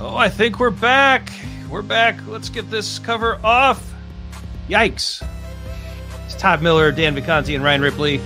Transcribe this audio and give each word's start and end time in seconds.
Oh, 0.00 0.16
I 0.16 0.28
think 0.28 0.60
we're 0.60 0.70
back. 0.70 1.28
We're 1.68 1.82
back. 1.82 2.24
Let's 2.28 2.48
get 2.48 2.70
this 2.70 3.00
cover 3.00 3.40
off. 3.42 3.92
Yikes. 4.68 5.26
It's 6.24 6.36
Todd 6.36 6.62
Miller, 6.62 6.92
Dan 6.92 7.16
Vacanti, 7.16 7.56
and 7.56 7.64
Ryan 7.64 7.82
Ripley. 7.82 8.20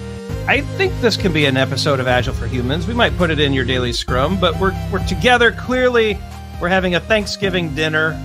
I 0.47 0.61
think 0.77 0.93
this 1.01 1.17
can 1.17 1.33
be 1.33 1.47
an 1.47 1.57
episode 1.57 1.99
of 1.99 2.07
Agile 2.07 2.35
for 2.35 2.47
Humans. 2.47 2.87
We 2.87 2.93
might 2.93 3.17
put 3.17 3.31
it 3.31 3.41
in 3.41 3.55
your 3.55 3.65
daily 3.65 3.95
scrum, 3.95 4.39
but 4.39 4.59
we're 4.61 4.77
we're 4.93 5.07
together. 5.07 5.51
Clearly, 5.51 6.19
we're 6.61 6.69
having 6.69 6.95
a 6.95 7.01
Thanksgiving 7.01 7.75
dinner. 7.75 8.21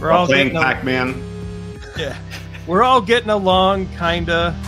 We're 0.00 0.10
all 0.10 0.24
playing 0.26 0.52
Pac 0.52 0.84
Man. 0.84 1.22
Yeah, 1.98 2.16
we're 2.66 2.82
all 2.82 3.02
getting 3.02 3.28
along, 3.28 3.88
kinda. 3.98 4.58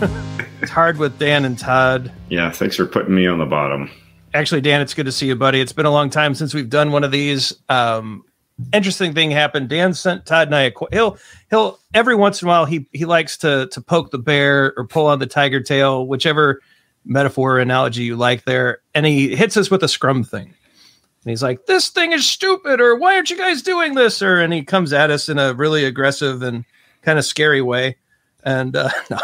it's 0.60 0.70
hard 0.70 0.98
with 0.98 1.18
Dan 1.18 1.44
and 1.44 1.58
Todd. 1.58 2.12
Yeah, 2.28 2.52
thanks 2.52 2.76
for 2.76 2.86
putting 2.86 3.12
me 3.12 3.26
on 3.26 3.38
the 3.38 3.46
bottom. 3.46 3.90
Actually, 4.34 4.62
Dan, 4.62 4.80
it's 4.80 4.94
good 4.94 5.06
to 5.06 5.12
see 5.12 5.26
you, 5.26 5.36
buddy. 5.36 5.60
It's 5.60 5.72
been 5.72 5.86
a 5.86 5.90
long 5.90 6.08
time 6.08 6.34
since 6.34 6.54
we've 6.54 6.70
done 6.70 6.90
one 6.90 7.04
of 7.04 7.10
these. 7.10 7.52
Um, 7.68 8.24
interesting 8.72 9.12
thing 9.12 9.30
happened. 9.30 9.68
Dan 9.68 9.94
sent 9.94 10.26
Todd 10.26 10.48
and 10.48 10.56
I 10.56 10.62
a 10.62 10.72
he'll 10.90 11.18
he'll 11.50 11.78
every 11.92 12.14
once 12.14 12.40
in 12.40 12.48
a 12.48 12.50
while 12.50 12.64
he 12.64 12.86
he 12.92 13.04
likes 13.04 13.36
to 13.38 13.68
to 13.70 13.80
poke 13.80 14.10
the 14.10 14.18
bear 14.18 14.72
or 14.76 14.86
pull 14.86 15.06
on 15.06 15.18
the 15.18 15.26
tiger 15.26 15.60
tail, 15.60 16.06
whichever 16.06 16.60
metaphor 17.04 17.56
or 17.56 17.58
analogy 17.58 18.04
you 18.04 18.16
like 18.16 18.44
there, 18.44 18.78
and 18.94 19.04
he 19.04 19.34
hits 19.34 19.56
us 19.56 19.70
with 19.70 19.82
a 19.82 19.88
scrum 19.88 20.24
thing. 20.24 20.46
And 20.46 21.30
he's 21.30 21.42
like, 21.42 21.66
"This 21.66 21.88
thing 21.88 22.12
is 22.12 22.26
stupid," 22.26 22.80
or 22.80 22.96
"Why 22.96 23.16
aren't 23.16 23.30
you 23.30 23.36
guys 23.36 23.62
doing 23.62 23.94
this?" 23.94 24.22
Or 24.22 24.40
and 24.40 24.52
he 24.52 24.64
comes 24.64 24.92
at 24.92 25.10
us 25.10 25.28
in 25.28 25.38
a 25.38 25.54
really 25.54 25.84
aggressive 25.84 26.42
and 26.42 26.64
kind 27.02 27.18
of 27.18 27.24
scary 27.24 27.62
way. 27.62 27.96
And 28.44 28.76
uh, 28.76 28.90
no, 29.10 29.18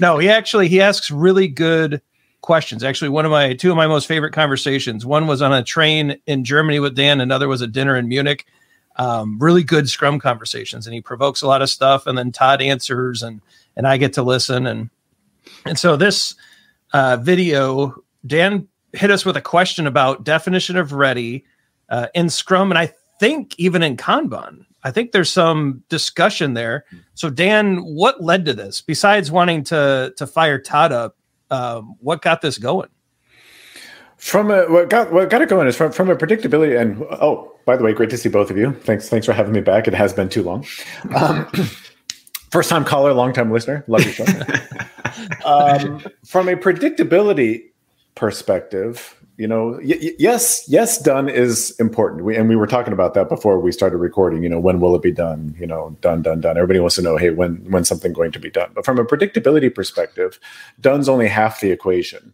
no, 0.00 0.18
he 0.18 0.28
actually 0.28 0.68
he 0.68 0.80
asks 0.80 1.10
really 1.10 1.48
good 1.48 2.00
questions. 2.44 2.84
Actually, 2.84 3.08
one 3.08 3.24
of 3.24 3.30
my 3.30 3.54
two 3.54 3.70
of 3.70 3.76
my 3.76 3.86
most 3.86 4.06
favorite 4.06 4.32
conversations. 4.32 5.04
One 5.04 5.26
was 5.26 5.42
on 5.42 5.52
a 5.52 5.64
train 5.64 6.18
in 6.26 6.44
Germany 6.44 6.78
with 6.78 6.94
Dan. 6.94 7.20
Another 7.20 7.48
was 7.48 7.60
a 7.60 7.66
dinner 7.66 7.96
in 7.96 8.08
Munich 8.08 8.46
um, 8.96 9.38
really 9.38 9.62
good 9.62 9.88
scrum 9.88 10.18
conversations 10.18 10.86
and 10.86 10.94
he 10.94 11.00
provokes 11.00 11.42
a 11.42 11.46
lot 11.46 11.62
of 11.62 11.70
stuff 11.70 12.06
and 12.06 12.16
then 12.16 12.30
todd 12.30 12.62
answers 12.62 13.22
and 13.22 13.40
and 13.76 13.86
i 13.86 13.96
get 13.96 14.12
to 14.12 14.22
listen 14.22 14.66
and 14.66 14.90
and 15.64 15.78
so 15.78 15.96
this 15.96 16.34
uh, 16.92 17.16
video 17.16 17.94
dan 18.26 18.68
hit 18.92 19.10
us 19.10 19.24
with 19.24 19.36
a 19.36 19.40
question 19.40 19.86
about 19.86 20.24
definition 20.24 20.76
of 20.76 20.92
ready 20.92 21.44
uh, 21.88 22.06
in 22.14 22.30
scrum 22.30 22.70
and 22.70 22.78
i 22.78 22.92
think 23.18 23.54
even 23.58 23.82
in 23.82 23.96
kanban 23.96 24.64
i 24.84 24.90
think 24.90 25.10
there's 25.10 25.30
some 25.30 25.82
discussion 25.88 26.54
there 26.54 26.84
so 27.14 27.28
dan 27.28 27.78
what 27.78 28.22
led 28.22 28.44
to 28.44 28.54
this 28.54 28.80
besides 28.80 29.30
wanting 29.30 29.64
to 29.64 30.12
to 30.16 30.26
fire 30.26 30.58
todd 30.58 30.92
up 30.92 31.16
um, 31.50 31.96
what 32.00 32.22
got 32.22 32.40
this 32.40 32.58
going? 32.58 32.88
From 34.16 34.50
a, 34.50 34.64
what 34.70 34.88
got 34.88 35.12
what 35.12 35.28
got 35.28 35.42
it 35.42 35.48
going 35.48 35.66
is 35.66 35.76
from 35.76 35.92
from 35.92 36.08
a 36.08 36.16
predictability 36.16 36.80
and 36.80 37.02
oh 37.20 37.52
by 37.66 37.76
the 37.76 37.84
way 37.84 37.92
great 37.92 38.10
to 38.10 38.18
see 38.18 38.28
both 38.28 38.50
of 38.50 38.56
you. 38.56 38.72
Thanks 38.72 39.08
thanks 39.08 39.26
for 39.26 39.32
having 39.32 39.52
me 39.52 39.60
back. 39.60 39.86
It 39.86 39.94
has 39.94 40.12
been 40.12 40.28
too 40.28 40.42
long. 40.42 40.66
Um, 41.14 41.46
first 42.50 42.70
time 42.70 42.84
caller 42.84 43.12
long 43.12 43.32
time 43.32 43.52
listener. 43.52 43.84
Love 43.86 44.04
your 44.04 44.12
show. 44.12 44.24
Um, 45.44 46.02
from 46.26 46.48
a 46.48 46.56
predictability 46.56 47.66
perspective 48.14 49.14
you 49.36 49.46
know 49.48 49.78
y- 49.82 50.12
yes 50.18 50.64
yes 50.68 50.98
done 50.98 51.28
is 51.28 51.74
important 51.80 52.24
we, 52.24 52.36
and 52.36 52.48
we 52.48 52.56
were 52.56 52.66
talking 52.66 52.92
about 52.92 53.14
that 53.14 53.28
before 53.28 53.58
we 53.58 53.72
started 53.72 53.98
recording 53.98 54.42
you 54.42 54.48
know 54.48 54.60
when 54.60 54.80
will 54.80 54.94
it 54.94 55.02
be 55.02 55.12
done 55.12 55.54
you 55.58 55.66
know 55.66 55.96
done 56.00 56.22
done 56.22 56.40
done 56.40 56.56
everybody 56.56 56.78
wants 56.78 56.96
to 56.96 57.02
know 57.02 57.16
hey 57.16 57.30
when 57.30 57.56
when 57.70 57.84
something 57.84 58.12
going 58.12 58.30
to 58.32 58.38
be 58.38 58.50
done 58.50 58.70
but 58.74 58.84
from 58.84 58.98
a 58.98 59.04
predictability 59.04 59.74
perspective 59.74 60.38
done's 60.80 61.08
only 61.08 61.28
half 61.28 61.60
the 61.60 61.70
equation 61.70 62.32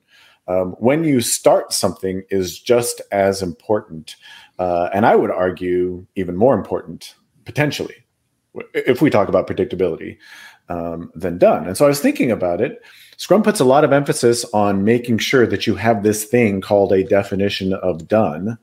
um, 0.51 0.73
when 0.79 1.05
you 1.05 1.21
start 1.21 1.73
something 1.73 2.25
is 2.29 2.59
just 2.59 3.01
as 3.13 3.41
important, 3.41 4.17
uh, 4.59 4.89
and 4.93 5.07
I 5.07 5.15
would 5.15 5.31
argue 5.31 6.07
even 6.17 6.37
more 6.37 6.55
important 6.55 7.15
potentially, 7.45 7.95
if 8.75 9.01
we 9.01 9.11
talk 9.11 9.29
about 9.29 9.47
predictability, 9.47 10.19
um, 10.69 11.13
than 11.15 11.39
done. 11.39 11.67
And 11.67 11.77
so 11.77 11.85
I 11.85 11.89
was 11.89 12.01
thinking 12.01 12.33
about 12.33 12.61
it. 12.61 12.83
Scrum 13.21 13.43
puts 13.43 13.61
a 13.61 13.67
lot 13.67 13.85
of 13.85 13.93
emphasis 13.93 14.47
on 14.55 14.83
making 14.83 15.19
sure 15.19 15.47
that 15.47 15.67
you 15.67 15.75
have 15.75 16.03
this 16.03 16.25
thing 16.25 16.63
called 16.63 16.91
a 16.91 17.05
definition 17.05 17.75
of 17.75 18.09
done. 18.09 18.57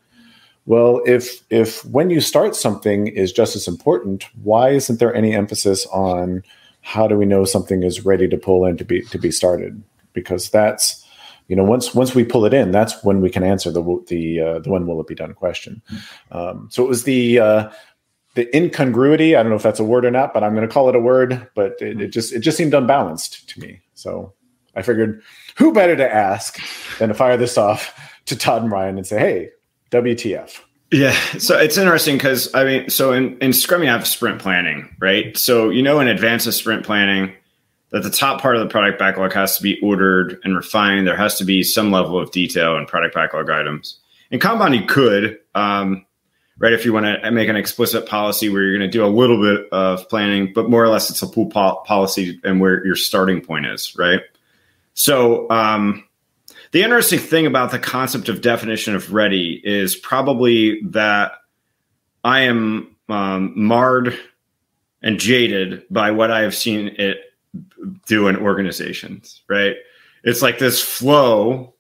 Well, 0.66 1.00
if 1.06 1.44
if 1.52 1.86
when 1.86 2.10
you 2.10 2.20
start 2.20 2.56
something 2.56 3.06
is 3.06 3.32
just 3.32 3.56
as 3.56 3.68
important, 3.68 4.26
why 4.42 4.70
isn't 4.70 5.00
there 5.00 5.14
any 5.14 5.36
emphasis 5.36 5.86
on 5.94 6.42
how 6.82 7.08
do 7.08 7.16
we 7.16 7.26
know 7.28 7.46
something 7.46 7.84
is 7.84 8.04
ready 8.04 8.28
to 8.28 8.36
pull 8.36 8.66
in 8.66 8.78
to 8.78 8.84
be 8.84 9.04
to 9.04 9.20
be 9.20 9.30
started? 9.30 9.84
Because 10.14 10.50
that's 10.50 11.06
you 11.50 11.56
know 11.56 11.64
once 11.64 11.94
once 11.94 12.16
we 12.16 12.24
pull 12.24 12.44
it 12.44 12.54
in 12.54 12.72
that's 12.72 13.04
when 13.04 13.22
we 13.22 13.30
can 13.30 13.44
answer 13.44 13.70
the 13.70 14.04
the 14.08 14.42
uh, 14.42 14.60
the 14.60 14.72
when 14.72 14.88
will 14.88 15.00
it 15.00 15.08
be 15.08 15.14
done 15.14 15.36
question 15.36 15.84
um, 16.32 16.68
so 16.72 16.84
it 16.84 16.90
was 16.90 17.04
the 17.04 17.38
uh, 17.38 17.70
the 18.34 18.58
incongruity 18.58 19.36
i 19.36 19.42
don't 19.44 19.52
know 19.52 19.56
if 19.56 19.64
that's 19.64 19.80
a 19.80 19.84
word 19.84 20.04
or 20.04 20.12
not 20.12 20.34
but 20.34 20.44
i'm 20.44 20.54
going 20.54 20.68
to 20.68 20.74
call 20.74 20.90
it 20.90 20.96
a 20.96 21.00
word 21.00 21.48
but 21.56 21.80
it, 21.80 22.02
it, 22.02 22.08
just 22.10 22.34
it 22.34 22.40
just 22.40 22.58
seemed 22.58 22.74
unbalanced 22.74 23.48
to 23.48 23.62
me 23.62 23.80
so 23.94 24.34
i 24.78 24.82
figured 24.82 25.22
who 25.58 25.74
better 25.74 25.96
to 25.96 26.14
ask 26.14 26.60
than 27.00 27.10
to 27.10 27.16
fire 27.16 27.38
this 27.38 27.58
off 27.58 27.94
to 28.26 28.36
todd 28.36 28.62
and 28.62 28.72
ryan 28.72 28.98
and 28.98 29.08
say 29.08 29.20
hey 29.20 29.50
wtf 29.92 30.62
yeah, 30.90 31.12
so 31.38 31.58
it's 31.58 31.78
interesting 31.78 32.16
because 32.16 32.54
I 32.56 32.64
mean, 32.64 32.90
so 32.90 33.12
in, 33.12 33.38
in 33.40 33.52
Scrum 33.52 33.84
you 33.84 33.90
have 33.90 34.08
sprint 34.08 34.40
planning, 34.40 34.96
right? 35.02 35.36
So 35.36 35.70
you 35.70 35.82
know 35.82 36.00
in 36.00 36.08
advance 36.08 36.48
of 36.48 36.54
sprint 36.54 36.86
planning, 36.86 37.34
that 37.92 38.04
the 38.04 38.10
top 38.10 38.42
part 38.42 38.56
of 38.56 38.62
the 38.62 38.70
product 38.70 39.00
backlog 39.00 39.34
has 39.34 39.58
to 39.58 39.64
be 39.64 39.80
ordered 39.82 40.40
and 40.44 40.56
refined. 40.56 41.08
There 41.08 41.16
has 41.16 41.38
to 41.38 41.46
be 41.46 41.64
some 41.64 41.92
level 41.92 42.20
of 42.20 42.32
detail 42.32 42.78
in 42.78 42.86
product 42.86 43.16
backlog 43.16 43.50
items. 43.50 44.00
In 44.30 44.40
Kanban, 44.40 44.78
you 44.80 44.86
could, 44.86 45.40
um, 45.56 46.06
right, 46.58 46.74
if 46.74 46.84
you 46.84 46.92
want 46.92 47.06
to 47.06 47.32
make 47.32 47.48
an 47.48 47.56
explicit 47.56 48.08
policy 48.08 48.50
where 48.50 48.62
you're 48.62 48.78
going 48.78 48.90
to 48.90 48.98
do 48.98 49.06
a 49.06 49.08
little 49.08 49.42
bit 49.42 49.68
of 49.72 50.08
planning, 50.10 50.52
but 50.54 50.70
more 50.70 50.84
or 50.84 50.90
less 50.90 51.10
it's 51.10 51.22
a 51.22 51.28
pool 51.28 51.48
po- 51.48 51.82
policy 51.86 52.40
and 52.44 52.60
where 52.60 52.86
your 52.86 52.96
starting 52.96 53.40
point 53.40 53.66
is, 53.66 53.96
right? 53.98 54.22
So, 54.98 55.48
um, 55.52 56.04
the 56.72 56.82
interesting 56.82 57.20
thing 57.20 57.46
about 57.46 57.70
the 57.70 57.78
concept 57.78 58.30
of 58.30 58.42
definition 58.42 58.96
of 58.96 59.14
ready 59.14 59.62
is 59.64 59.96
probably 59.96 60.82
that 60.86 61.34
I 62.24 62.42
am 62.42 62.96
um, 63.08 63.54
marred 63.56 64.18
and 65.04 65.20
jaded 65.20 65.84
by 65.92 66.10
what 66.10 66.32
I 66.32 66.42
have 66.42 66.56
seen 66.56 66.88
it 66.98 67.20
do 68.08 68.28
in 68.28 68.38
organizations, 68.38 69.44
right? 69.48 69.76
It's 70.24 70.42
like 70.42 70.58
this 70.58 70.82
flow 70.82 71.76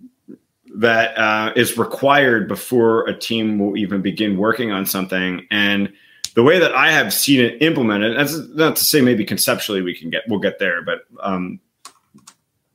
that 0.75 1.17
uh, 1.17 1.53
is 1.55 1.75
required 1.75 2.47
before 2.47 3.07
a 3.07 3.17
team 3.17 3.57
will 3.57 3.75
even 3.77 4.03
begin 4.03 4.37
working 4.37 4.71
on 4.71 4.85
something. 4.85 5.45
And 5.49 5.91
the 6.35 6.43
way 6.43 6.59
that 6.59 6.75
I 6.75 6.91
have 6.91 7.11
seen 7.11 7.39
it 7.39 7.63
implemented, 7.63 8.15
that's 8.15 8.37
not 8.49 8.75
to 8.75 8.83
say 8.83 9.01
maybe 9.01 9.25
conceptually 9.25 9.81
we 9.81 9.95
can 9.95 10.11
get 10.11 10.21
we'll 10.27 10.39
get 10.39 10.59
there, 10.59 10.83
but 10.83 10.99
um, 11.19 11.59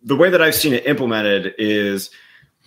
the 0.04 0.16
way 0.16 0.30
that 0.30 0.42
I've 0.42 0.54
seen 0.54 0.72
it 0.72 0.86
implemented 0.86 1.54
is 1.58 2.10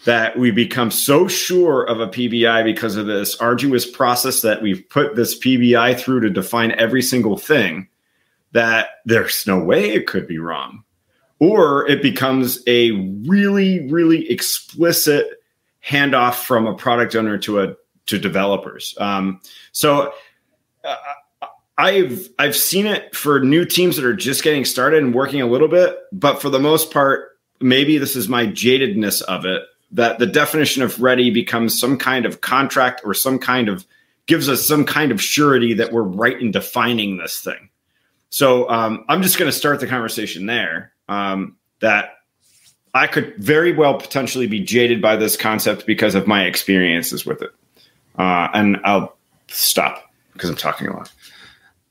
that 0.05 0.37
we 0.37 0.51
become 0.51 0.91
so 0.91 1.27
sure 1.27 1.83
of 1.83 1.99
a 1.99 2.07
PBI 2.07 2.63
because 2.63 2.95
of 2.95 3.07
this 3.07 3.35
arduous 3.37 3.89
process 3.89 4.41
that 4.41 4.61
we've 4.61 4.87
put 4.89 5.15
this 5.15 5.37
PBI 5.39 5.97
through 5.97 6.21
to 6.21 6.29
define 6.29 6.71
every 6.73 7.01
single 7.01 7.37
thing 7.37 7.87
that 8.51 8.87
there's 9.05 9.45
no 9.47 9.59
way 9.59 9.89
it 9.91 10.07
could 10.07 10.27
be 10.27 10.37
wrong. 10.37 10.83
Or 11.39 11.87
it 11.89 12.01
becomes 12.01 12.61
a 12.67 12.91
really, 13.27 13.89
really 13.89 14.29
explicit 14.29 15.27
handoff 15.85 16.35
from 16.35 16.65
a 16.65 16.75
product 16.75 17.15
owner 17.15 17.37
to 17.39 17.61
a 17.61 17.75
to 18.05 18.19
developers. 18.19 18.95
Um, 18.99 19.41
so 19.71 20.13
uh, 20.83 20.95
I've 21.77 22.29
I've 22.39 22.55
seen 22.55 22.85
it 22.85 23.15
for 23.15 23.39
new 23.41 23.65
teams 23.65 23.97
that 23.97 24.05
are 24.05 24.15
just 24.15 24.43
getting 24.43 24.65
started 24.65 25.03
and 25.03 25.13
working 25.13 25.41
a 25.41 25.47
little 25.47 25.67
bit, 25.67 25.97
but 26.11 26.41
for 26.41 26.49
the 26.49 26.59
most 26.59 26.91
part, 26.91 27.37
maybe 27.59 27.97
this 27.97 28.15
is 28.15 28.29
my 28.29 28.45
jadedness 28.47 29.21
of 29.23 29.45
it 29.45 29.63
that 29.91 30.19
the 30.19 30.25
definition 30.25 30.83
of 30.83 31.01
ready 31.01 31.29
becomes 31.31 31.79
some 31.79 31.97
kind 31.97 32.25
of 32.25 32.41
contract 32.41 33.01
or 33.03 33.13
some 33.13 33.39
kind 33.39 33.69
of 33.69 33.85
gives 34.25 34.49
us 34.49 34.67
some 34.67 34.85
kind 34.85 35.11
of 35.11 35.21
surety 35.21 35.73
that 35.73 35.91
we're 35.91 36.01
right 36.01 36.39
in 36.41 36.51
defining 36.51 37.17
this 37.17 37.39
thing. 37.39 37.69
So 38.29 38.69
um, 38.69 39.05
I'm 39.07 39.21
just 39.21 39.37
going 39.37 39.49
to 39.49 39.57
start 39.57 39.79
the 39.79 39.87
conversation 39.87 40.45
there. 40.47 40.91
Um, 41.07 41.57
that 41.79 42.17
I 42.93 43.07
could 43.07 43.35
very 43.37 43.73
well 43.73 43.95
potentially 43.95 44.47
be 44.47 44.61
jaded 44.61 45.01
by 45.01 45.17
this 45.17 45.37
concept 45.37 45.85
because 45.85 46.15
of 46.15 46.25
my 46.27 46.45
experiences 46.45 47.25
with 47.25 47.41
it, 47.41 47.51
uh, 48.17 48.47
and 48.53 48.77
I'll 48.83 49.17
stop 49.47 50.11
because 50.33 50.49
I'm 50.49 50.55
talking 50.55 50.87
a 50.87 50.95
lot. 50.95 51.11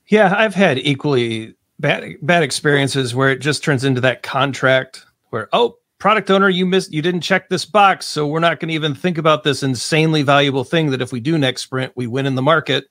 Yeah, 0.08 0.34
I've 0.36 0.54
had 0.54 0.78
equally 0.78 1.54
bad 1.80 2.14
bad 2.22 2.42
experiences 2.42 3.14
where 3.14 3.30
it 3.30 3.40
just 3.40 3.64
turns 3.64 3.84
into 3.84 4.00
that 4.00 4.22
contract 4.22 5.04
where 5.30 5.48
oh 5.52 5.76
product 5.98 6.30
owner 6.30 6.48
you 6.48 6.64
missed 6.64 6.92
you 6.92 7.02
didn't 7.02 7.20
check 7.20 7.48
this 7.48 7.64
box 7.64 8.06
so 8.06 8.24
we're 8.24 8.38
not 8.38 8.60
going 8.60 8.68
to 8.68 8.74
even 8.74 8.94
think 8.94 9.18
about 9.18 9.42
this 9.42 9.64
insanely 9.64 10.22
valuable 10.22 10.62
thing 10.62 10.90
that 10.90 11.02
if 11.02 11.10
we 11.10 11.18
do 11.18 11.36
next 11.36 11.62
sprint 11.62 11.92
we 11.96 12.06
win 12.06 12.26
in 12.26 12.36
the 12.36 12.42
market 12.42 12.84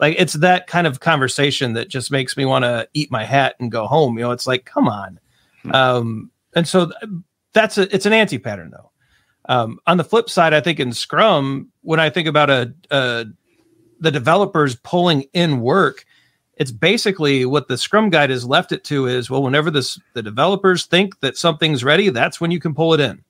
like 0.00 0.16
it's 0.18 0.34
that 0.34 0.66
kind 0.66 0.86
of 0.86 1.00
conversation 1.00 1.74
that 1.74 1.88
just 1.88 2.10
makes 2.10 2.36
me 2.36 2.44
want 2.44 2.64
to 2.64 2.88
eat 2.94 3.10
my 3.10 3.24
hat 3.24 3.54
and 3.60 3.70
go 3.70 3.86
home. 3.86 4.18
You 4.18 4.24
know, 4.24 4.32
it's 4.32 4.46
like, 4.46 4.64
come 4.64 4.88
on. 4.88 5.20
Hmm. 5.62 5.72
Um, 5.72 6.30
and 6.54 6.66
so 6.66 6.90
that's 7.52 7.78
a, 7.78 7.94
it's 7.94 8.06
an 8.06 8.12
anti 8.12 8.38
pattern 8.38 8.70
though. 8.70 8.90
Um, 9.46 9.78
on 9.86 9.98
the 9.98 10.04
flip 10.04 10.30
side, 10.30 10.54
I 10.54 10.60
think 10.60 10.80
in 10.80 10.92
Scrum, 10.92 11.70
when 11.82 12.00
I 12.00 12.10
think 12.10 12.26
about 12.26 12.50
a, 12.50 12.74
a 12.90 13.26
the 14.00 14.10
developers 14.10 14.76
pulling 14.76 15.22
in 15.32 15.60
work, 15.60 16.04
it's 16.56 16.70
basically 16.70 17.44
what 17.44 17.68
the 17.68 17.76
Scrum 17.78 18.10
guide 18.10 18.30
has 18.30 18.44
left 18.44 18.72
it 18.72 18.84
to 18.84 19.06
is 19.06 19.28
well, 19.28 19.42
whenever 19.42 19.70
this 19.70 19.98
the 20.12 20.22
developers 20.22 20.86
think 20.86 21.20
that 21.20 21.36
something's 21.36 21.84
ready, 21.84 22.10
that's 22.10 22.40
when 22.40 22.50
you 22.50 22.60
can 22.60 22.74
pull 22.74 22.94
it 22.94 23.00
in, 23.00 23.24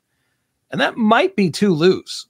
and 0.71 0.81
that 0.81 0.97
might 0.97 1.37
be 1.37 1.51
too 1.51 1.73
loose, 1.73 2.27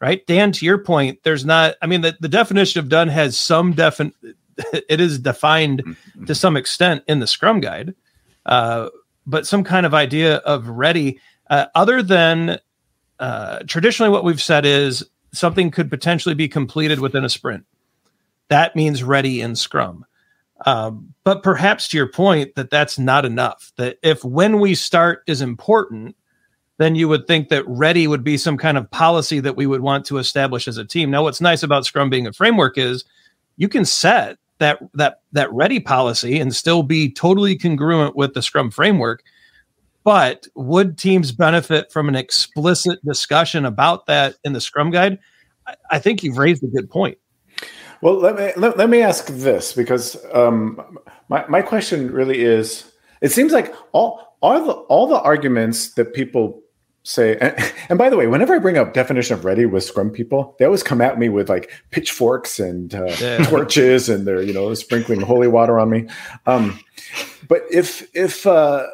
right? 0.00 0.26
Dan, 0.26 0.52
to 0.52 0.64
your 0.64 0.78
point, 0.78 1.22
there's 1.22 1.44
not. 1.44 1.74
I 1.82 1.86
mean, 1.86 2.02
the, 2.02 2.16
the 2.20 2.28
definition 2.28 2.78
of 2.78 2.88
done 2.88 3.08
has 3.08 3.38
some 3.38 3.74
defin. 3.74 4.12
it 4.88 5.00
is 5.00 5.18
defined 5.18 5.96
to 6.26 6.34
some 6.34 6.56
extent 6.56 7.02
in 7.06 7.20
the 7.20 7.26
Scrum 7.26 7.60
guide, 7.60 7.94
uh, 8.46 8.88
but 9.26 9.46
some 9.46 9.64
kind 9.64 9.84
of 9.84 9.94
idea 9.94 10.36
of 10.38 10.68
ready, 10.68 11.20
uh, 11.50 11.66
other 11.74 12.02
than 12.02 12.58
uh, 13.18 13.60
traditionally 13.66 14.10
what 14.10 14.24
we've 14.24 14.42
said 14.42 14.64
is 14.64 15.04
something 15.32 15.70
could 15.70 15.90
potentially 15.90 16.34
be 16.34 16.48
completed 16.48 17.00
within 17.00 17.24
a 17.24 17.28
sprint. 17.28 17.64
That 18.48 18.76
means 18.76 19.02
ready 19.02 19.40
in 19.40 19.56
Scrum. 19.56 20.06
Um, 20.64 21.12
but 21.24 21.42
perhaps 21.42 21.88
to 21.88 21.96
your 21.96 22.10
point 22.10 22.54
that 22.54 22.70
that's 22.70 22.98
not 22.98 23.24
enough. 23.24 23.72
That 23.76 23.98
if 24.02 24.24
when 24.24 24.58
we 24.58 24.74
start 24.74 25.22
is 25.26 25.42
important, 25.42 26.16
then 26.78 26.94
you 26.94 27.08
would 27.08 27.26
think 27.26 27.48
that 27.48 27.66
ready 27.66 28.06
would 28.06 28.24
be 28.24 28.36
some 28.36 28.56
kind 28.56 28.78
of 28.78 28.90
policy 28.90 29.40
that 29.40 29.56
we 29.56 29.66
would 29.66 29.80
want 29.80 30.04
to 30.06 30.18
establish 30.18 30.68
as 30.68 30.78
a 30.78 30.84
team. 30.84 31.10
Now, 31.10 31.22
what's 31.22 31.40
nice 31.40 31.62
about 31.62 31.84
Scrum 31.84 32.10
being 32.10 32.26
a 32.26 32.32
framework 32.32 32.78
is 32.78 33.04
you 33.56 33.68
can 33.68 33.84
set 33.84 34.38
that 34.58 34.78
that 34.94 35.20
that 35.32 35.52
ready 35.52 35.80
policy 35.80 36.38
and 36.40 36.54
still 36.54 36.82
be 36.82 37.12
totally 37.12 37.56
congruent 37.56 38.16
with 38.16 38.34
the 38.34 38.42
Scrum 38.42 38.70
framework. 38.70 39.22
But 40.04 40.46
would 40.54 40.98
teams 40.98 41.32
benefit 41.32 41.90
from 41.90 42.08
an 42.08 42.14
explicit 42.14 43.04
discussion 43.04 43.64
about 43.64 44.06
that 44.06 44.36
in 44.44 44.52
the 44.52 44.60
Scrum 44.60 44.90
guide? 44.90 45.18
I, 45.66 45.74
I 45.90 45.98
think 45.98 46.22
you've 46.22 46.38
raised 46.38 46.62
a 46.62 46.68
good 46.68 46.88
point. 46.88 47.18
Well, 48.02 48.14
let 48.14 48.36
me 48.36 48.52
let, 48.56 48.76
let 48.76 48.90
me 48.90 49.02
ask 49.02 49.26
this 49.26 49.72
because 49.72 50.16
um, 50.32 50.98
my 51.28 51.46
my 51.48 51.62
question 51.62 52.10
really 52.10 52.42
is: 52.42 52.90
It 53.20 53.32
seems 53.32 53.52
like 53.52 53.74
all 53.92 54.36
all 54.40 54.64
the 54.64 54.72
all 54.72 55.06
the 55.06 55.20
arguments 55.20 55.94
that 55.94 56.14
people 56.14 56.62
say, 57.02 57.36
and, 57.38 57.72
and, 57.88 57.98
by 57.98 58.10
the 58.10 58.16
way, 58.16 58.26
whenever 58.26 58.54
I 58.54 58.58
bring 58.58 58.76
up 58.76 58.92
definition 58.92 59.34
of 59.34 59.44
ready 59.44 59.64
with 59.64 59.84
Scrum 59.84 60.10
people, 60.10 60.56
they 60.58 60.64
always 60.64 60.82
come 60.82 61.00
at 61.00 61.18
me 61.18 61.28
with 61.28 61.48
like 61.48 61.70
pitchforks 61.90 62.58
and 62.58 62.94
uh, 62.94 63.14
yeah. 63.20 63.38
torches, 63.44 64.08
and 64.08 64.26
they're 64.26 64.42
you 64.42 64.52
know 64.52 64.74
sprinkling 64.74 65.20
holy 65.20 65.48
water 65.48 65.78
on 65.78 65.90
me. 65.90 66.08
Um, 66.46 66.78
but 67.48 67.62
if 67.70 68.08
if 68.14 68.46
uh, 68.46 68.86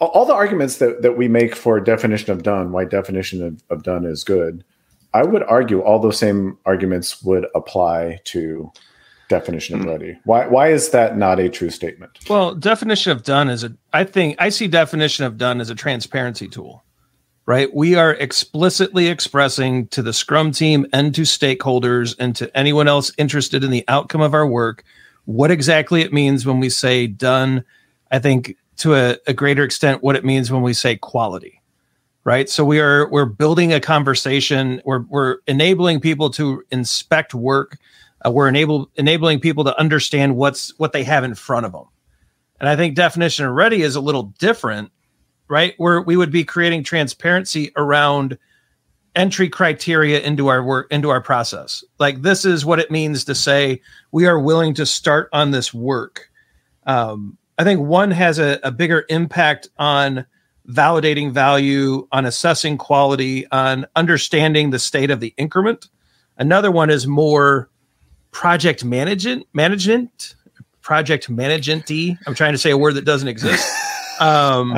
all 0.00 0.26
the 0.26 0.34
arguments 0.34 0.78
that 0.78 1.02
that 1.02 1.16
we 1.16 1.28
make 1.28 1.54
for 1.54 1.80
definition 1.80 2.32
of 2.32 2.42
done, 2.42 2.72
why 2.72 2.84
definition 2.84 3.42
of, 3.42 3.62
of 3.70 3.82
done 3.82 4.04
is 4.04 4.24
good, 4.24 4.64
I 5.18 5.24
would 5.24 5.42
argue 5.42 5.80
all 5.80 5.98
those 5.98 6.16
same 6.16 6.58
arguments 6.64 7.20
would 7.24 7.44
apply 7.52 8.20
to 8.26 8.70
definition 9.28 9.74
of 9.74 9.82
hmm. 9.82 9.88
ready. 9.88 10.18
Why 10.24 10.46
why 10.46 10.68
is 10.68 10.90
that 10.90 11.16
not 11.16 11.40
a 11.40 11.48
true 11.48 11.70
statement? 11.70 12.18
Well, 12.30 12.54
definition 12.54 13.10
of 13.10 13.24
done 13.24 13.50
is 13.50 13.64
a 13.64 13.72
I 13.92 14.04
think 14.04 14.36
I 14.38 14.50
see 14.50 14.68
definition 14.68 15.24
of 15.24 15.36
done 15.36 15.60
as 15.60 15.70
a 15.70 15.74
transparency 15.74 16.46
tool. 16.46 16.84
Right? 17.46 17.74
We 17.74 17.96
are 17.96 18.12
explicitly 18.12 19.08
expressing 19.08 19.88
to 19.88 20.02
the 20.02 20.12
scrum 20.12 20.52
team 20.52 20.86
and 20.92 21.12
to 21.14 21.22
stakeholders 21.22 22.14
and 22.20 22.36
to 22.36 22.56
anyone 22.56 22.86
else 22.86 23.10
interested 23.18 23.64
in 23.64 23.70
the 23.70 23.84
outcome 23.88 24.20
of 24.20 24.34
our 24.34 24.46
work 24.46 24.84
what 25.24 25.50
exactly 25.50 26.02
it 26.02 26.12
means 26.12 26.46
when 26.46 26.60
we 26.60 26.70
say 26.70 27.08
done. 27.08 27.64
I 28.10 28.20
think 28.20 28.56
to 28.78 28.94
a, 28.94 29.16
a 29.26 29.32
greater 29.32 29.64
extent 29.64 30.02
what 30.02 30.14
it 30.14 30.24
means 30.24 30.52
when 30.52 30.62
we 30.62 30.74
say 30.74 30.94
quality 30.94 31.57
right? 32.28 32.48
So 32.48 32.64
we 32.64 32.78
are 32.80 33.08
we're 33.10 33.24
building 33.24 33.72
a 33.72 33.80
conversation. 33.80 34.82
We're 34.84 35.04
we're 35.08 35.38
enabling 35.46 36.00
people 36.00 36.30
to 36.30 36.62
inspect 36.70 37.34
work. 37.34 37.78
Uh, 38.24 38.30
we're 38.30 38.48
enable, 38.48 38.90
enabling 38.96 39.40
people 39.40 39.64
to 39.64 39.78
understand 39.78 40.36
what's 40.36 40.76
what 40.78 40.92
they 40.92 41.04
have 41.04 41.24
in 41.24 41.36
front 41.36 41.64
of 41.66 41.70
them 41.70 41.84
and 42.58 42.68
i 42.68 42.74
think 42.74 42.96
definition 42.96 43.46
of 43.46 43.52
ready 43.52 43.82
is 43.82 43.94
a 43.94 44.00
little 44.00 44.34
different 44.40 44.90
right? 45.48 45.74
Where 45.78 46.00
we 46.00 46.16
would 46.16 46.30
be 46.30 46.44
creating 46.44 46.84
transparency 46.84 47.72
around 47.76 48.38
entry 49.16 49.48
criteria 49.48 50.20
into 50.20 50.48
our 50.48 50.62
work 50.62 50.86
into 50.92 51.08
our 51.08 51.20
process. 51.20 51.82
Like 51.98 52.22
this 52.22 52.44
is 52.44 52.64
what 52.64 52.78
it 52.78 52.90
means 52.90 53.24
to 53.24 53.34
say 53.34 53.80
we 54.12 54.26
are 54.26 54.38
willing 54.38 54.74
to 54.74 54.86
start 54.86 55.28
on 55.32 55.50
this 55.50 55.74
work. 55.74 56.30
Um, 56.86 57.36
i 57.58 57.64
think 57.64 57.80
one 57.80 58.10
has 58.12 58.38
a, 58.38 58.60
a 58.62 58.70
bigger 58.70 59.04
impact 59.08 59.68
on 59.78 60.24
validating 60.68 61.32
value, 61.32 62.06
on 62.12 62.26
assessing 62.26 62.76
quality, 62.76 63.50
on 63.50 63.86
understanding 63.96 64.70
the 64.70 64.78
state 64.78 65.10
of 65.10 65.20
the 65.20 65.34
increment. 65.36 65.88
Another 66.36 66.70
one 66.70 66.90
is 66.90 67.06
more 67.06 67.70
project 68.30 68.84
management, 68.84 69.46
management, 69.52 70.34
project 70.82 71.28
management 71.28 71.90
I'm 72.26 72.34
trying 72.34 72.52
to 72.52 72.58
say 72.58 72.70
a 72.70 72.78
word 72.78 72.94
that 72.94 73.04
doesn't 73.04 73.28
exist. 73.28 73.68
um, 74.20 74.74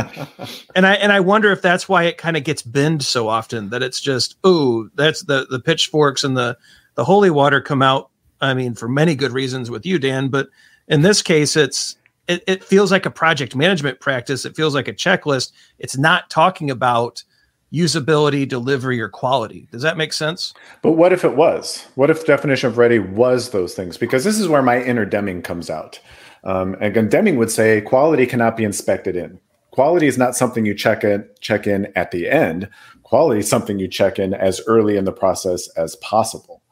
and 0.74 0.86
I 0.86 0.94
and 0.94 1.12
I 1.12 1.20
wonder 1.20 1.52
if 1.52 1.62
that's 1.62 1.88
why 1.88 2.04
it 2.04 2.18
kind 2.18 2.36
of 2.36 2.44
gets 2.44 2.62
binned 2.62 3.04
so 3.04 3.28
often 3.28 3.70
that 3.70 3.82
it's 3.82 4.00
just 4.00 4.36
oh 4.42 4.88
that's 4.94 5.22
the 5.22 5.46
the 5.48 5.60
pitchforks 5.60 6.24
and 6.24 6.36
the 6.36 6.56
the 6.94 7.04
holy 7.04 7.30
water 7.30 7.60
come 7.60 7.82
out. 7.82 8.10
I 8.40 8.54
mean, 8.54 8.74
for 8.74 8.88
many 8.88 9.14
good 9.14 9.32
reasons 9.32 9.70
with 9.70 9.84
you, 9.84 9.98
Dan, 9.98 10.28
but 10.28 10.48
in 10.88 11.02
this 11.02 11.22
case, 11.22 11.56
it's 11.56 11.96
it, 12.30 12.44
it 12.46 12.64
feels 12.64 12.92
like 12.92 13.06
a 13.06 13.10
project 13.10 13.56
management 13.56 14.00
practice. 14.00 14.44
It 14.44 14.54
feels 14.54 14.74
like 14.74 14.88
a 14.88 14.92
checklist. 14.92 15.52
It's 15.78 15.98
not 15.98 16.30
talking 16.30 16.70
about 16.70 17.24
usability, 17.72 18.48
delivery, 18.48 19.00
or 19.00 19.08
quality. 19.08 19.68
Does 19.72 19.82
that 19.82 19.96
make 19.96 20.12
sense? 20.12 20.54
But 20.82 20.92
what 20.92 21.12
if 21.12 21.24
it 21.24 21.36
was? 21.36 21.86
What 21.96 22.10
if 22.10 22.20
the 22.20 22.26
definition 22.26 22.68
of 22.68 22.78
ready 22.78 22.98
was 22.98 23.50
those 23.50 23.74
things? 23.74 23.96
Because 23.96 24.24
this 24.24 24.38
is 24.38 24.48
where 24.48 24.62
my 24.62 24.82
inner 24.82 25.04
Deming 25.04 25.42
comes 25.42 25.70
out. 25.70 26.00
Um, 26.44 26.74
again, 26.80 27.08
Deming 27.08 27.36
would 27.36 27.50
say 27.50 27.80
quality 27.80 28.26
cannot 28.26 28.56
be 28.56 28.64
inspected 28.64 29.16
in. 29.16 29.40
Quality 29.72 30.06
is 30.06 30.18
not 30.18 30.36
something 30.36 30.64
you 30.64 30.74
check 30.74 31.04
in 31.04 31.28
check 31.40 31.66
in 31.66 31.92
at 31.96 32.10
the 32.10 32.28
end. 32.28 32.68
Quality 33.02 33.40
is 33.40 33.48
something 33.48 33.78
you 33.78 33.88
check 33.88 34.18
in 34.18 34.34
as 34.34 34.60
early 34.66 34.96
in 34.96 35.04
the 35.04 35.12
process 35.12 35.68
as 35.70 35.96
possible. 35.96 36.62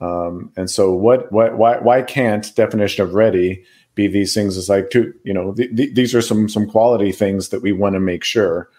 Um, 0.00 0.52
and 0.56 0.70
so, 0.70 0.92
what, 0.92 1.30
what, 1.32 1.58
why, 1.58 1.78
why 1.78 2.02
can't 2.02 2.54
definition 2.54 3.04
of 3.04 3.14
ready 3.14 3.64
be 3.98 4.06
these 4.06 4.32
things 4.32 4.56
as 4.56 4.68
like 4.68 4.90
to 4.90 5.12
you 5.24 5.34
know 5.34 5.52
th- 5.52 5.74
th- 5.76 5.94
these 5.94 6.14
are 6.14 6.22
some 6.22 6.48
some 6.48 6.70
quality 6.70 7.10
things 7.12 7.48
that 7.48 7.60
we 7.60 7.72
want 7.72 7.94
to 7.94 8.00
make 8.00 8.22
sure 8.22 8.70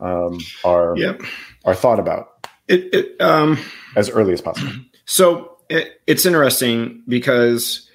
um, 0.00 0.38
are 0.64 0.94
yep. 0.98 1.22
are 1.64 1.74
thought 1.74 1.98
about 1.98 2.46
it, 2.68 2.94
it 2.94 3.20
um, 3.20 3.58
as 3.96 4.10
early 4.10 4.34
as 4.34 4.40
possible. 4.40 4.72
So 5.06 5.56
it, 5.68 6.00
it's 6.06 6.26
interesting 6.26 7.02
because 7.08 7.88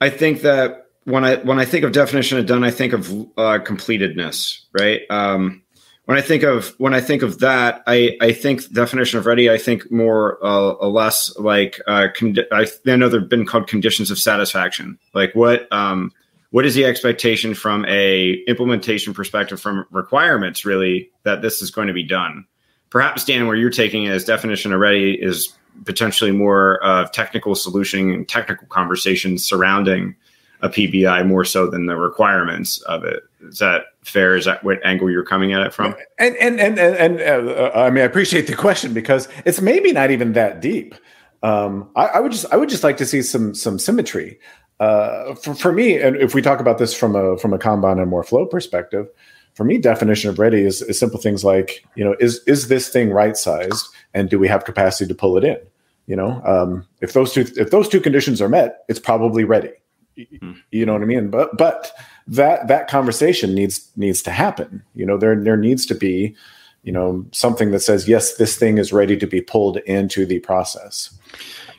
I 0.00 0.08
think 0.10 0.42
that 0.42 0.86
when 1.04 1.24
I 1.24 1.36
when 1.36 1.58
I 1.58 1.64
think 1.64 1.84
of 1.84 1.92
definition 1.92 2.38
of 2.38 2.46
done, 2.46 2.62
I 2.62 2.70
think 2.70 2.92
of 2.92 3.10
uh, 3.10 3.58
completedness, 3.64 4.60
right? 4.72 5.02
Um, 5.10 5.62
when 6.10 6.18
I 6.18 6.22
think 6.22 6.42
of 6.42 6.74
when 6.78 6.92
I 6.92 7.00
think 7.00 7.22
of 7.22 7.38
that, 7.38 7.82
I, 7.86 8.16
I 8.20 8.32
think 8.32 8.72
definition 8.72 9.18
of 9.18 9.26
ready. 9.26 9.48
I 9.48 9.58
think 9.58 9.92
more 9.92 10.44
uh, 10.44 10.72
less 10.86 11.36
like 11.38 11.80
uh, 11.86 12.08
con- 12.14 12.36
I, 12.50 12.66
I 12.86 12.96
know 12.96 13.08
they've 13.08 13.28
been 13.28 13.46
called 13.46 13.68
conditions 13.68 14.10
of 14.10 14.18
satisfaction. 14.18 14.98
Like 15.14 15.34
what 15.34 15.72
um, 15.72 16.10
what 16.50 16.66
is 16.66 16.74
the 16.74 16.84
expectation 16.84 17.54
from 17.54 17.84
a 17.86 18.42
implementation 18.46 19.14
perspective 19.14 19.60
from 19.60 19.86
requirements 19.90 20.64
really 20.64 21.10
that 21.22 21.42
this 21.42 21.62
is 21.62 21.70
going 21.70 21.88
to 21.88 21.94
be 21.94 22.02
done? 22.02 22.44
Perhaps 22.90 23.24
dan 23.24 23.46
where 23.46 23.56
you're 23.56 23.70
taking 23.70 24.04
it 24.04 24.10
as 24.10 24.24
definition 24.24 24.72
already 24.72 25.14
is 25.14 25.52
potentially 25.84 26.32
more 26.32 26.82
of 26.82 27.12
technical 27.12 27.54
solution 27.54 28.10
and 28.10 28.28
technical 28.28 28.66
conversations 28.66 29.44
surrounding 29.44 30.16
a 30.62 30.68
pbi 30.68 31.26
more 31.26 31.44
so 31.44 31.68
than 31.68 31.86
the 31.86 31.96
requirements 31.96 32.80
of 32.82 33.04
it. 33.04 33.22
Is 33.42 33.58
that 33.60 33.84
fair? 34.02 34.36
Is 34.36 34.44
that 34.44 34.62
what 34.62 34.84
angle 34.84 35.10
you're 35.10 35.24
coming 35.24 35.52
at 35.52 35.62
it 35.62 35.72
from? 35.72 35.94
And 36.18 36.36
and 36.36 36.60
and 36.60 36.78
and, 36.78 37.20
and 37.20 37.48
uh, 37.48 37.70
i 37.74 37.90
mean 37.90 38.02
i 38.02 38.06
appreciate 38.06 38.46
the 38.46 38.56
question 38.56 38.92
because 38.92 39.28
it's 39.44 39.60
maybe 39.60 39.92
not 39.92 40.10
even 40.10 40.32
that 40.34 40.60
deep. 40.60 40.94
Um, 41.42 41.90
I, 41.96 42.06
I, 42.06 42.20
would 42.20 42.32
just 42.32 42.44
I 42.52 42.56
would 42.56 42.68
just 42.68 42.84
like 42.84 42.98
to 42.98 43.06
see 43.06 43.22
some 43.22 43.54
some 43.54 43.78
symmetry 43.78 44.38
uh, 44.80 45.34
for, 45.34 45.54
for 45.54 45.72
me, 45.72 46.00
and 46.00 46.16
if 46.16 46.34
we 46.34 46.40
talk 46.40 46.58
about 46.58 46.78
this 46.78 46.94
from 46.94 47.14
a 47.14 47.36
from 47.36 47.52
a 47.52 47.58
Kanban 47.58 48.00
and 48.00 48.10
more 48.10 48.24
flow 48.24 48.46
perspective, 48.46 49.08
for 49.54 49.64
me, 49.64 49.76
definition 49.76 50.30
of 50.30 50.38
ready 50.38 50.62
is, 50.62 50.80
is 50.80 50.98
simple 50.98 51.20
things 51.20 51.44
like 51.44 51.84
you 51.94 52.02
know 52.02 52.16
is 52.18 52.40
is 52.46 52.68
this 52.68 52.88
thing 52.88 53.10
right 53.10 53.36
sized, 53.36 53.86
and 54.14 54.30
do 54.30 54.38
we 54.38 54.48
have 54.48 54.64
capacity 54.64 55.06
to 55.06 55.14
pull 55.14 55.36
it 55.36 55.44
in? 55.44 55.58
You 56.06 56.16
know, 56.16 56.42
um, 56.46 56.86
if 57.02 57.12
those 57.12 57.34
two 57.34 57.46
if 57.56 57.70
those 57.70 57.88
two 57.88 58.00
conditions 58.00 58.40
are 58.40 58.48
met, 58.48 58.84
it's 58.88 58.98
probably 58.98 59.44
ready. 59.44 59.72
Hmm. 60.40 60.52
You 60.70 60.86
know 60.86 60.94
what 60.94 61.02
I 61.02 61.06
mean? 61.06 61.28
But 61.28 61.58
but 61.58 61.92
that 62.26 62.66
that 62.68 62.88
conversation 62.88 63.54
needs 63.54 63.90
needs 63.96 64.22
to 64.22 64.30
happen. 64.30 64.82
You 64.94 65.04
know, 65.04 65.18
there 65.18 65.38
there 65.38 65.58
needs 65.58 65.84
to 65.86 65.94
be 65.94 66.34
you 66.84 66.92
know 66.92 67.26
something 67.32 67.70
that 67.72 67.80
says 67.80 68.08
yes, 68.08 68.36
this 68.36 68.56
thing 68.56 68.78
is 68.78 68.94
ready 68.94 69.16
to 69.18 69.26
be 69.26 69.42
pulled 69.42 69.76
into 69.78 70.24
the 70.24 70.38
process. 70.40 71.14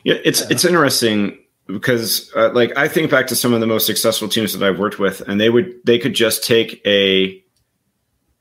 Yeah, 0.04 0.18
it's 0.24 0.42
it's 0.42 0.64
interesting 0.64 1.36
because 1.66 2.30
uh, 2.34 2.50
like 2.52 2.76
I 2.76 2.88
think 2.88 3.10
back 3.10 3.26
to 3.28 3.36
some 3.36 3.52
of 3.52 3.60
the 3.60 3.66
most 3.66 3.86
successful 3.86 4.28
teams 4.28 4.52
that 4.56 4.66
I've 4.66 4.78
worked 4.78 4.98
with, 4.98 5.20
and 5.22 5.40
they 5.40 5.50
would 5.50 5.74
they 5.84 5.98
could 5.98 6.14
just 6.14 6.44
take 6.44 6.80
a 6.86 7.42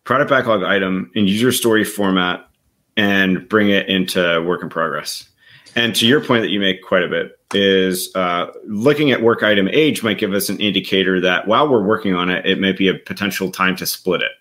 product 0.03 0.29
backlog 0.29 0.63
item 0.63 1.11
in 1.13 1.27
user 1.27 1.51
story 1.51 1.83
format 1.83 2.47
and 2.97 3.47
bring 3.47 3.69
it 3.69 3.87
into 3.87 4.41
work 4.41 4.63
in 4.63 4.69
progress. 4.69 5.27
and 5.75 5.95
to 5.95 6.05
your 6.05 6.23
point 6.23 6.41
that 6.41 6.49
you 6.49 6.59
make 6.59 6.81
quite 6.83 7.03
a 7.03 7.07
bit 7.07 7.37
is 7.53 8.13
uh, 8.15 8.47
looking 8.65 9.11
at 9.11 9.21
work 9.21 9.43
item 9.43 9.67
age 9.69 10.03
might 10.03 10.17
give 10.17 10.33
us 10.33 10.49
an 10.49 10.59
indicator 10.59 11.19
that 11.21 11.47
while 11.47 11.69
we're 11.69 11.85
working 11.85 12.13
on 12.13 12.29
it, 12.29 12.45
it 12.45 12.59
might 12.59 12.77
be 12.77 12.87
a 12.87 12.93
potential 12.93 13.51
time 13.51 13.75
to 13.75 13.85
split 13.85 14.21
it. 14.21 14.31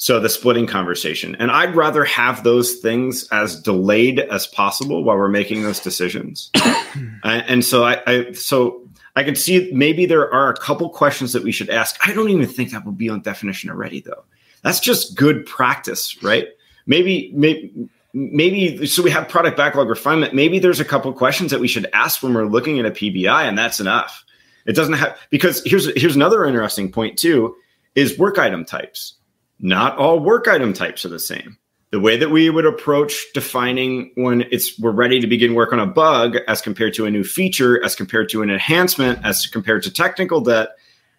So 0.00 0.18
the 0.18 0.30
splitting 0.30 0.66
conversation, 0.66 1.34
and 1.34 1.50
I'd 1.50 1.76
rather 1.76 2.06
have 2.06 2.42
those 2.42 2.76
things 2.76 3.28
as 3.32 3.60
delayed 3.60 4.18
as 4.18 4.46
possible 4.46 5.04
while 5.04 5.18
we're 5.18 5.28
making 5.28 5.62
those 5.62 5.78
decisions. 5.78 6.50
and, 7.22 7.62
so 7.62 7.84
I, 7.84 8.00
I, 8.06 8.32
so 8.32 8.80
I 9.14 9.24
can 9.24 9.36
see 9.36 9.70
maybe 9.74 10.06
there 10.06 10.32
are 10.32 10.48
a 10.48 10.56
couple 10.56 10.88
questions 10.88 11.34
that 11.34 11.42
we 11.42 11.52
should 11.52 11.68
ask. 11.68 11.98
I 12.02 12.14
don't 12.14 12.30
even 12.30 12.46
think 12.46 12.70
that 12.70 12.86
will 12.86 12.92
be 12.92 13.10
on 13.10 13.20
definition 13.20 13.68
already, 13.68 14.00
though. 14.00 14.24
That's 14.62 14.80
just 14.80 15.18
good 15.18 15.44
practice, 15.44 16.22
right? 16.22 16.48
Maybe, 16.86 17.30
maybe 17.34 17.90
maybe 18.14 18.86
so 18.86 19.02
we 19.02 19.10
have 19.10 19.28
product 19.28 19.56
backlog 19.56 19.88
refinement 19.88 20.34
maybe 20.34 20.58
there's 20.58 20.80
a 20.80 20.84
couple 20.84 21.12
questions 21.12 21.52
that 21.52 21.60
we 21.60 21.68
should 21.68 21.88
ask 21.92 22.24
when 22.24 22.34
we're 22.34 22.44
looking 22.44 22.80
at 22.80 22.84
a 22.84 22.90
pbi 22.90 23.48
and 23.48 23.56
that's 23.56 23.78
enough 23.78 24.24
it 24.66 24.74
doesn't 24.74 24.94
have 24.94 25.16
because 25.30 25.62
here's 25.64 25.96
here's 25.96 26.16
another 26.16 26.44
interesting 26.44 26.90
point 26.90 27.16
too 27.16 27.54
is 27.94 28.18
work 28.18 28.36
item 28.36 28.64
types 28.64 29.14
not 29.60 29.96
all 29.96 30.20
work 30.20 30.48
item 30.48 30.72
types 30.72 31.04
are 31.04 31.10
the 31.10 31.18
same. 31.18 31.58
The 31.90 32.00
way 32.00 32.16
that 32.16 32.30
we 32.30 32.50
would 32.50 32.66
approach 32.66 33.26
defining 33.34 34.12
when 34.14 34.42
it's 34.52 34.78
we're 34.78 34.92
ready 34.92 35.20
to 35.20 35.26
begin 35.26 35.54
work 35.54 35.72
on 35.72 35.80
a 35.80 35.86
bug 35.86 36.36
as 36.46 36.62
compared 36.62 36.94
to 36.94 37.06
a 37.06 37.10
new 37.10 37.24
feature 37.24 37.82
as 37.84 37.96
compared 37.96 38.28
to 38.30 38.42
an 38.42 38.50
enhancement 38.50 39.24
as 39.24 39.46
compared 39.46 39.82
to 39.82 39.92
technical 39.92 40.40
debt 40.40 40.70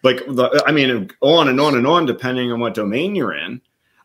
like 0.02 0.24
the, 0.26 0.62
i 0.66 0.72
mean 0.72 1.10
on 1.20 1.48
and 1.48 1.60
on 1.60 1.76
and 1.76 1.86
on 1.86 2.06
depending 2.06 2.50
on 2.50 2.60
what 2.60 2.74
domain 2.74 3.14
you're 3.14 3.34
in. 3.34 3.60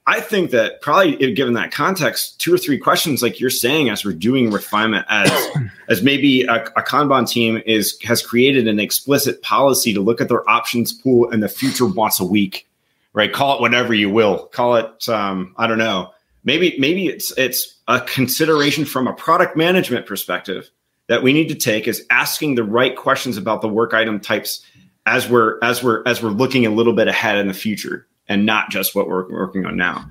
I 0.09 0.21
think 0.21 0.51
that 0.51 0.81
probably 0.81 1.33
given 1.33 1.53
that 1.55 1.71
context, 1.71 2.39
two 2.39 2.53
or 2.53 2.57
three 2.57 2.77
questions 2.77 3.21
like 3.21 3.41
you're 3.41 3.49
saying 3.49 3.89
as 3.89 4.05
we're 4.05 4.13
doing 4.13 4.51
refinement 4.51 5.05
as 5.09 5.29
as 5.89 6.01
maybe 6.01 6.43
a, 6.43 6.63
a, 6.63 6.81
Kanban 6.81 7.29
team 7.29 7.61
is 7.65 7.99
has 8.03 8.25
created 8.25 8.69
an 8.69 8.79
explicit 8.79 9.41
policy 9.41 9.93
to 9.93 9.99
look 9.99 10.21
at 10.21 10.29
their 10.29 10.49
options 10.49 10.93
pool 10.93 11.29
in 11.29 11.41
the 11.41 11.49
future 11.49 11.85
once 11.85 12.21
a 12.21 12.25
week, 12.25 12.69
right? 13.17 13.33
Call 13.33 13.55
it 13.55 13.61
whatever 13.61 13.95
you 13.95 14.11
will. 14.11 14.45
Call 14.45 14.75
it 14.75 15.09
um, 15.09 15.55
I 15.57 15.65
don't 15.65 15.79
know. 15.79 16.11
Maybe 16.43 16.75
maybe 16.77 17.07
it's 17.07 17.35
it's 17.35 17.79
a 17.87 17.99
consideration 17.99 18.85
from 18.85 19.07
a 19.07 19.13
product 19.13 19.57
management 19.57 20.05
perspective 20.05 20.69
that 21.07 21.23
we 21.23 21.33
need 21.33 21.47
to 21.49 21.55
take 21.55 21.87
is 21.87 22.05
asking 22.11 22.55
the 22.55 22.63
right 22.63 22.95
questions 22.95 23.35
about 23.35 23.61
the 23.61 23.67
work 23.67 23.95
item 23.95 24.19
types 24.19 24.63
as 25.07 25.27
we're 25.27 25.57
as 25.63 25.83
we're 25.83 26.03
as 26.05 26.21
we're 26.21 26.29
looking 26.29 26.67
a 26.67 26.69
little 26.69 26.93
bit 26.93 27.07
ahead 27.07 27.39
in 27.39 27.47
the 27.47 27.55
future 27.55 28.07
and 28.27 28.45
not 28.45 28.69
just 28.69 28.93
what 28.93 29.07
we're 29.07 29.27
working 29.31 29.65
on 29.65 29.75
now. 29.75 30.07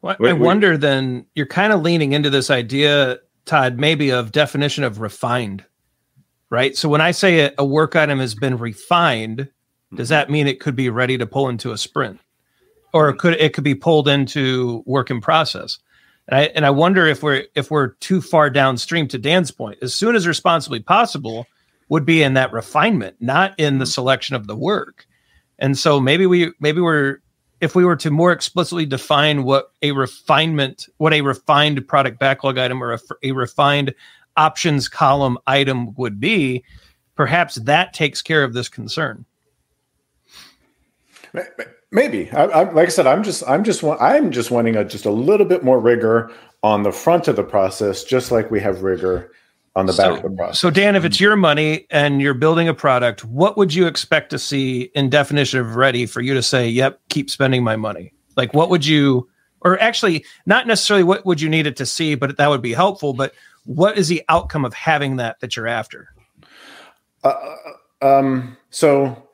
Well, 0.00 0.16
I 0.24 0.32
wonder 0.32 0.78
then 0.78 1.26
you're 1.34 1.44
kind 1.44 1.74
of 1.74 1.82
leaning 1.82 2.14
into 2.14 2.30
this 2.30 2.48
idea, 2.48 3.18
Todd, 3.44 3.78
maybe 3.78 4.10
of 4.10 4.32
definition 4.32 4.82
of 4.82 4.98
refined, 4.98 5.62
right? 6.48 6.74
So 6.74 6.88
when 6.88 7.02
I 7.02 7.10
say 7.10 7.40
a, 7.40 7.52
a 7.58 7.66
work 7.66 7.96
item 7.96 8.18
has 8.18 8.34
been 8.34 8.56
refined, 8.56 9.50
does 9.94 10.08
that 10.08 10.30
mean 10.30 10.46
it 10.46 10.58
could 10.58 10.74
be 10.74 10.88
ready 10.88 11.18
to 11.18 11.26
pull 11.26 11.50
into 11.50 11.72
a 11.72 11.76
sprint, 11.76 12.18
or 12.92 13.08
it 13.10 13.18
could 13.18 13.34
it 13.34 13.52
could 13.52 13.64
be 13.64 13.74
pulled 13.74 14.08
into 14.08 14.82
work 14.86 15.10
in 15.10 15.20
process? 15.20 15.78
And 16.28 16.38
I 16.38 16.42
and 16.54 16.66
I 16.66 16.70
wonder 16.70 17.06
if 17.06 17.22
we're 17.22 17.44
if 17.54 17.70
we're 17.70 17.88
too 17.94 18.20
far 18.20 18.50
downstream. 18.50 19.08
To 19.08 19.18
Dan's 19.18 19.50
point, 19.50 19.78
as 19.82 19.94
soon 19.94 20.14
as 20.14 20.26
responsibly 20.26 20.80
possible 20.80 21.46
would 21.88 22.04
be 22.04 22.22
in 22.22 22.34
that 22.34 22.52
refinement, 22.52 23.16
not 23.20 23.58
in 23.58 23.78
the 23.78 23.84
mm-hmm. 23.84 23.90
selection 23.90 24.36
of 24.36 24.46
the 24.46 24.56
work. 24.56 25.06
And 25.58 25.76
so 25.76 26.00
maybe 26.00 26.26
we 26.26 26.52
maybe 26.60 26.80
we're 26.80 27.18
if 27.60 27.74
we 27.74 27.84
were 27.84 27.96
to 27.96 28.10
more 28.10 28.32
explicitly 28.32 28.86
define 28.86 29.44
what 29.44 29.72
a 29.82 29.92
refinement, 29.92 30.88
what 30.96 31.12
a 31.12 31.20
refined 31.20 31.86
product 31.86 32.18
backlog 32.18 32.58
item 32.58 32.82
or 32.82 32.94
a, 32.94 32.98
a 33.22 33.32
refined 33.32 33.94
options 34.36 34.88
column 34.88 35.36
item 35.46 35.94
would 35.96 36.18
be, 36.18 36.64
perhaps 37.16 37.56
that 37.56 37.92
takes 37.92 38.22
care 38.22 38.42
of 38.42 38.54
this 38.54 38.68
concern. 38.68 39.26
Maybe, 41.92 42.30
I, 42.30 42.44
I, 42.44 42.72
like 42.72 42.86
I 42.86 42.90
said, 42.90 43.06
I'm 43.06 43.24
just, 43.24 43.42
I'm 43.48 43.64
just, 43.64 43.82
I'm 43.82 44.30
just 44.30 44.50
wanting 44.50 44.76
a, 44.76 44.84
just 44.84 45.06
a 45.06 45.10
little 45.10 45.46
bit 45.46 45.64
more 45.64 45.80
rigor 45.80 46.30
on 46.62 46.84
the 46.84 46.92
front 46.92 47.26
of 47.26 47.36
the 47.36 47.42
process, 47.42 48.04
just 48.04 48.30
like 48.30 48.50
we 48.50 48.60
have 48.60 48.82
rigor 48.82 49.32
on 49.74 49.86
the 49.86 49.92
so, 49.92 50.14
back 50.14 50.24
of 50.24 50.30
the 50.30 50.36
process. 50.36 50.60
So, 50.60 50.70
Dan, 50.70 50.94
if 50.94 51.04
it's 51.04 51.20
your 51.20 51.34
money 51.34 51.86
and 51.90 52.20
you're 52.22 52.34
building 52.34 52.68
a 52.68 52.74
product, 52.74 53.24
what 53.24 53.56
would 53.56 53.74
you 53.74 53.86
expect 53.86 54.30
to 54.30 54.38
see 54.38 54.90
in 54.94 55.10
definition 55.10 55.58
of 55.58 55.74
ready 55.74 56.06
for 56.06 56.20
you 56.20 56.34
to 56.34 56.42
say, 56.42 56.68
"Yep, 56.68 57.00
keep 57.08 57.28
spending 57.28 57.64
my 57.64 57.76
money"? 57.76 58.12
Like, 58.36 58.54
what 58.54 58.70
would 58.70 58.86
you, 58.86 59.28
or 59.60 59.80
actually, 59.80 60.24
not 60.46 60.66
necessarily 60.66 61.04
what 61.04 61.26
would 61.26 61.40
you 61.40 61.48
need 61.48 61.66
it 61.66 61.76
to 61.76 61.86
see, 61.86 62.14
but 62.14 62.36
that 62.36 62.48
would 62.48 62.62
be 62.62 62.72
helpful. 62.72 63.14
But 63.14 63.34
what 63.64 63.98
is 63.98 64.08
the 64.08 64.22
outcome 64.28 64.64
of 64.64 64.74
having 64.74 65.16
that 65.16 65.40
that 65.40 65.56
you're 65.56 65.66
after? 65.66 66.14
Uh, 67.24 67.56
um, 68.00 68.56
so 68.70 69.28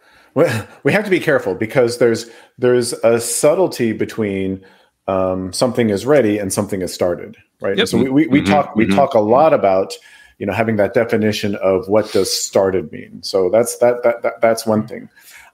we 0.84 0.92
have 0.92 1.04
to 1.04 1.10
be 1.10 1.20
careful 1.20 1.54
because 1.54 1.98
there's 1.98 2.26
there's 2.58 2.92
a 2.92 3.20
subtlety 3.20 3.92
between 3.92 4.64
um, 5.08 5.52
something 5.52 5.90
is 5.90 6.04
ready 6.04 6.38
and 6.38 6.52
something 6.52 6.82
is 6.82 6.92
started, 6.92 7.36
right? 7.60 7.78
Yep. 7.78 7.88
So 7.88 7.98
we, 7.98 8.10
we, 8.10 8.26
we 8.26 8.40
mm-hmm. 8.40 8.52
talk 8.52 8.76
we 8.76 8.86
mm-hmm. 8.86 8.94
talk 8.94 9.14
a 9.14 9.20
lot 9.20 9.54
about 9.54 9.94
you 10.38 10.46
know 10.46 10.52
having 10.52 10.76
that 10.76 10.94
definition 10.94 11.54
of 11.56 11.88
what 11.88 12.10
does 12.12 12.32
started 12.32 12.92
mean 12.92 13.22
so 13.22 13.50
that's 13.50 13.78
that, 13.78 14.02
that, 14.02 14.22
that 14.22 14.40
that's 14.40 14.66
one 14.66 14.86
thing 14.86 15.08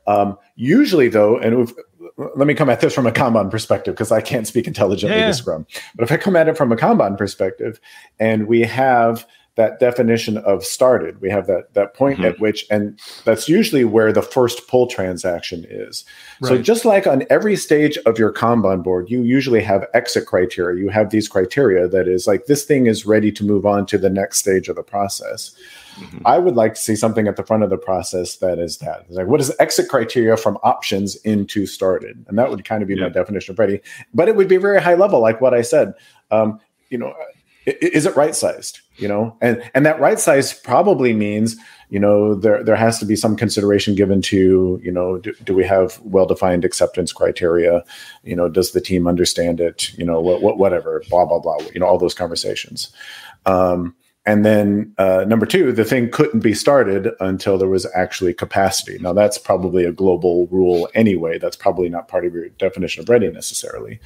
um, 0.06 0.36
usually 0.56 1.08
though 1.08 1.38
and 1.38 1.72
let 2.34 2.46
me 2.46 2.54
come 2.54 2.68
at 2.68 2.80
this 2.80 2.94
from 2.94 3.06
a 3.06 3.12
kanban 3.12 3.50
perspective 3.50 3.94
because 3.94 4.12
i 4.12 4.20
can't 4.20 4.46
speak 4.46 4.66
intelligently 4.66 5.18
yeah. 5.18 5.28
to 5.28 5.34
scrum 5.34 5.66
but 5.94 6.04
if 6.04 6.12
i 6.12 6.16
come 6.16 6.36
at 6.36 6.48
it 6.48 6.56
from 6.56 6.72
a 6.72 6.76
kanban 6.76 7.16
perspective 7.16 7.80
and 8.18 8.46
we 8.46 8.60
have 8.60 9.26
that 9.56 9.78
definition 9.78 10.38
of 10.38 10.64
started. 10.64 11.20
We 11.20 11.28
have 11.28 11.46
that 11.46 11.74
that 11.74 11.94
point 11.94 12.18
mm-hmm. 12.18 12.26
at 12.26 12.40
which, 12.40 12.64
and 12.70 12.98
that's 13.24 13.48
usually 13.48 13.84
where 13.84 14.12
the 14.12 14.22
first 14.22 14.66
pull 14.66 14.86
transaction 14.86 15.66
is. 15.68 16.04
Right. 16.40 16.48
So 16.48 16.58
just 16.58 16.84
like 16.84 17.06
on 17.06 17.24
every 17.28 17.56
stage 17.56 17.98
of 18.06 18.18
your 18.18 18.32
Kanban 18.32 18.82
board, 18.82 19.10
you 19.10 19.22
usually 19.22 19.62
have 19.62 19.86
exit 19.92 20.26
criteria. 20.26 20.82
You 20.82 20.88
have 20.88 21.10
these 21.10 21.28
criteria 21.28 21.86
that 21.88 22.08
is 22.08 22.26
like 22.26 22.46
this 22.46 22.64
thing 22.64 22.86
is 22.86 23.04
ready 23.04 23.30
to 23.32 23.44
move 23.44 23.66
on 23.66 23.84
to 23.86 23.98
the 23.98 24.10
next 24.10 24.38
stage 24.38 24.68
of 24.68 24.76
the 24.76 24.82
process. 24.82 25.54
Mm-hmm. 25.96 26.26
I 26.26 26.38
would 26.38 26.56
like 26.56 26.72
to 26.74 26.80
see 26.80 26.96
something 26.96 27.28
at 27.28 27.36
the 27.36 27.44
front 27.44 27.62
of 27.62 27.68
the 27.68 27.76
process 27.76 28.36
that 28.36 28.58
is 28.58 28.78
that. 28.78 29.04
It's 29.08 29.16
like 29.16 29.26
what 29.26 29.42
is 29.42 29.54
exit 29.60 29.90
criteria 29.90 30.38
from 30.38 30.56
options 30.62 31.16
into 31.16 31.66
started, 31.66 32.24
and 32.26 32.38
that 32.38 32.48
would 32.48 32.64
kind 32.64 32.82
of 32.82 32.88
be 32.88 32.94
yeah. 32.94 33.02
my 33.02 33.08
definition 33.10 33.52
of 33.52 33.58
ready. 33.58 33.80
But 34.14 34.28
it 34.28 34.36
would 34.36 34.48
be 34.48 34.56
very 34.56 34.80
high 34.80 34.94
level, 34.94 35.20
like 35.20 35.42
what 35.42 35.52
I 35.52 35.60
said. 35.60 35.92
Um, 36.30 36.58
you 36.88 36.96
know, 36.96 37.14
is 37.66 38.06
it 38.06 38.16
right 38.16 38.34
sized? 38.34 38.80
you 38.96 39.08
know? 39.08 39.36
And 39.40 39.62
and 39.74 39.84
that 39.86 40.00
right 40.00 40.18
size 40.18 40.52
probably 40.52 41.12
means 41.12 41.56
you 41.90 41.98
know 41.98 42.34
there 42.34 42.62
there 42.62 42.76
has 42.76 42.98
to 43.00 43.04
be 43.04 43.16
some 43.16 43.36
consideration 43.36 43.94
given 43.94 44.22
to 44.22 44.80
you 44.82 44.92
know 44.92 45.18
do, 45.18 45.34
do 45.44 45.54
we 45.54 45.64
have 45.64 46.00
well 46.02 46.26
defined 46.26 46.64
acceptance 46.64 47.12
criteria? 47.12 47.84
You 48.22 48.36
know 48.36 48.48
does 48.48 48.72
the 48.72 48.80
team 48.80 49.06
understand 49.06 49.60
it? 49.60 49.92
You 49.98 50.04
know 50.04 50.20
what, 50.20 50.42
what 50.42 50.58
whatever 50.58 51.02
blah 51.10 51.24
blah 51.24 51.40
blah 51.40 51.58
you 51.74 51.80
know 51.80 51.86
all 51.86 51.98
those 51.98 52.14
conversations. 52.14 52.92
Um, 53.46 53.94
and 54.24 54.44
then 54.44 54.94
uh, 54.98 55.24
number 55.26 55.46
two 55.46 55.72
the 55.72 55.84
thing 55.84 56.08
couldn't 56.10 56.40
be 56.40 56.54
started 56.54 57.08
until 57.18 57.58
there 57.58 57.68
was 57.68 57.86
actually 57.94 58.34
capacity. 58.34 58.98
Now 58.98 59.12
that's 59.12 59.36
probably 59.36 59.84
a 59.84 59.92
global 59.92 60.46
rule 60.46 60.88
anyway. 60.94 61.38
That's 61.38 61.56
probably 61.56 61.88
not 61.88 62.08
part 62.08 62.24
of 62.24 62.34
your 62.34 62.48
definition 62.50 63.02
of 63.02 63.08
ready 63.08 63.30
necessarily. 63.30 63.98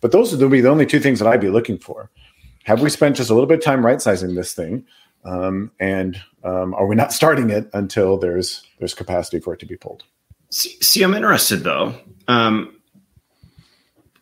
But 0.00 0.12
those 0.12 0.34
would 0.36 0.50
be 0.50 0.60
the 0.60 0.70
only 0.70 0.86
two 0.86 1.00
things 1.00 1.18
that 1.18 1.28
i'd 1.28 1.40
be 1.40 1.50
looking 1.50 1.78
for 1.78 2.10
have 2.66 2.80
we 2.80 2.90
spent 2.90 3.14
just 3.14 3.30
a 3.30 3.32
little 3.32 3.46
bit 3.46 3.58
of 3.58 3.64
time 3.64 3.86
right 3.86 4.02
sizing 4.02 4.34
this 4.34 4.52
thing? 4.52 4.84
Um, 5.24 5.70
and 5.78 6.20
um, 6.42 6.74
are 6.74 6.86
we 6.86 6.96
not 6.96 7.12
starting 7.20 7.50
it 7.50 7.70
until 7.72 8.18
there's 8.18 8.64
there's 8.78 8.92
capacity 8.92 9.40
for 9.40 9.54
it 9.54 9.60
to 9.60 9.66
be 9.66 9.76
pulled? 9.76 10.02
See, 10.50 10.76
see 10.80 11.02
I'm 11.02 11.14
interested 11.14 11.62
though. 11.62 11.94
Um, 12.28 12.76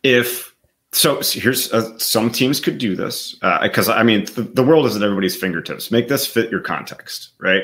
if 0.03 0.55
so, 0.91 1.21
here's 1.21 1.73
uh, 1.73 1.97
some 1.97 2.31
teams 2.31 2.59
could 2.59 2.77
do 2.77 2.95
this 2.95 3.35
because 3.63 3.89
uh, 3.89 3.93
I 3.93 4.03
mean 4.03 4.25
the, 4.35 4.43
the 4.43 4.63
world 4.63 4.85
is 4.85 4.95
at 4.95 5.01
everybody's 5.01 5.35
fingertips. 5.35 5.89
Make 5.89 6.07
this 6.07 6.27
fit 6.27 6.51
your 6.51 6.61
context, 6.61 7.31
right? 7.39 7.63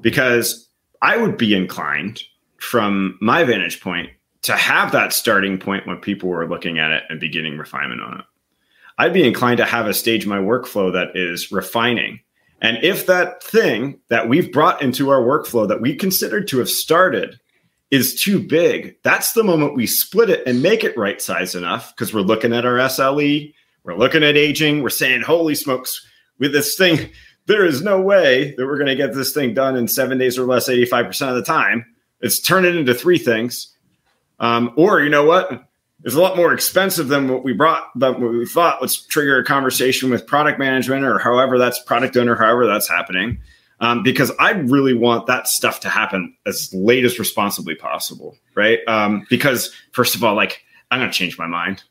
Because 0.00 0.68
I 1.02 1.16
would 1.16 1.38
be 1.38 1.54
inclined, 1.54 2.22
from 2.58 3.16
my 3.20 3.44
vantage 3.44 3.80
point, 3.80 4.10
to 4.42 4.56
have 4.56 4.90
that 4.92 5.12
starting 5.12 5.56
point 5.56 5.86
when 5.86 5.98
people 5.98 6.28
were 6.28 6.48
looking 6.48 6.78
at 6.80 6.90
it 6.90 7.04
and 7.08 7.20
beginning 7.20 7.58
refinement 7.58 8.02
on 8.02 8.18
it. 8.18 8.24
I'd 8.98 9.12
be 9.12 9.26
inclined 9.26 9.58
to 9.58 9.64
have 9.64 9.86
a 9.86 9.94
stage 9.94 10.26
my 10.26 10.38
workflow 10.38 10.92
that 10.92 11.16
is 11.16 11.52
refining. 11.52 12.20
And 12.62 12.78
if 12.82 13.06
that 13.06 13.42
thing 13.42 14.00
that 14.08 14.28
we've 14.28 14.52
brought 14.52 14.80
into 14.80 15.10
our 15.10 15.20
workflow 15.20 15.68
that 15.68 15.80
we 15.82 15.94
considered 15.94 16.48
to 16.48 16.58
have 16.58 16.70
started 16.70 17.38
is 17.90 18.20
too 18.20 18.40
big, 18.40 18.96
that's 19.02 19.32
the 19.32 19.44
moment 19.44 19.76
we 19.76 19.86
split 19.86 20.30
it 20.30 20.46
and 20.46 20.62
make 20.62 20.82
it 20.82 20.96
right 20.96 21.20
size 21.20 21.54
enough 21.54 21.94
because 21.94 22.14
we're 22.14 22.20
looking 22.20 22.52
at 22.52 22.64
our 22.64 22.78
SLE, 22.78 23.52
we're 23.84 23.94
looking 23.94 24.24
at 24.24 24.36
aging, 24.36 24.82
we're 24.82 24.88
saying, 24.88 25.22
holy 25.22 25.54
smokes, 25.54 26.04
with 26.38 26.52
this 26.52 26.76
thing, 26.76 27.10
there 27.46 27.64
is 27.64 27.82
no 27.82 28.00
way 28.00 28.54
that 28.56 28.66
we're 28.66 28.78
going 28.78 28.86
to 28.86 28.96
get 28.96 29.14
this 29.14 29.32
thing 29.32 29.54
done 29.54 29.76
in 29.76 29.86
seven 29.86 30.18
days 30.18 30.38
or 30.38 30.46
less, 30.46 30.68
85% 30.68 31.28
of 31.28 31.34
the 31.36 31.42
time. 31.42 31.84
It's 32.20 32.40
turn 32.40 32.64
it 32.64 32.74
into 32.74 32.94
three 32.94 33.18
things. 33.18 33.72
Um, 34.40 34.72
or 34.76 35.00
you 35.00 35.10
know 35.10 35.24
what? 35.24 35.65
Is 36.06 36.14
a 36.14 36.20
lot 36.20 36.36
more 36.36 36.54
expensive 36.54 37.08
than 37.08 37.28
what 37.28 37.44
we 37.44 37.52
brought, 37.52 37.90
than 37.98 38.20
what 38.20 38.32
we 38.32 38.46
thought. 38.46 38.80
Let's 38.80 38.96
trigger 38.96 39.38
a 39.38 39.44
conversation 39.44 40.08
with 40.08 40.26
product 40.26 40.58
management 40.58 41.04
or 41.04 41.18
however 41.18 41.58
that's 41.58 41.82
product 41.82 42.16
owner, 42.16 42.36
however 42.36 42.66
that's 42.66 42.88
happening. 42.88 43.38
Um, 43.80 44.02
because 44.02 44.32
I 44.38 44.52
really 44.52 44.94
want 44.94 45.26
that 45.26 45.48
stuff 45.48 45.80
to 45.80 45.90
happen 45.90 46.34
as 46.46 46.72
late 46.72 47.04
as 47.04 47.18
responsibly 47.18 47.74
possible, 47.74 48.38
right? 48.54 48.78
Um, 48.88 49.26
because 49.28 49.74
first 49.92 50.14
of 50.14 50.24
all, 50.24 50.34
like 50.34 50.62
I'm 50.90 51.00
going 51.00 51.10
to 51.10 51.16
change 51.16 51.36
my 51.38 51.46
mind 51.46 51.82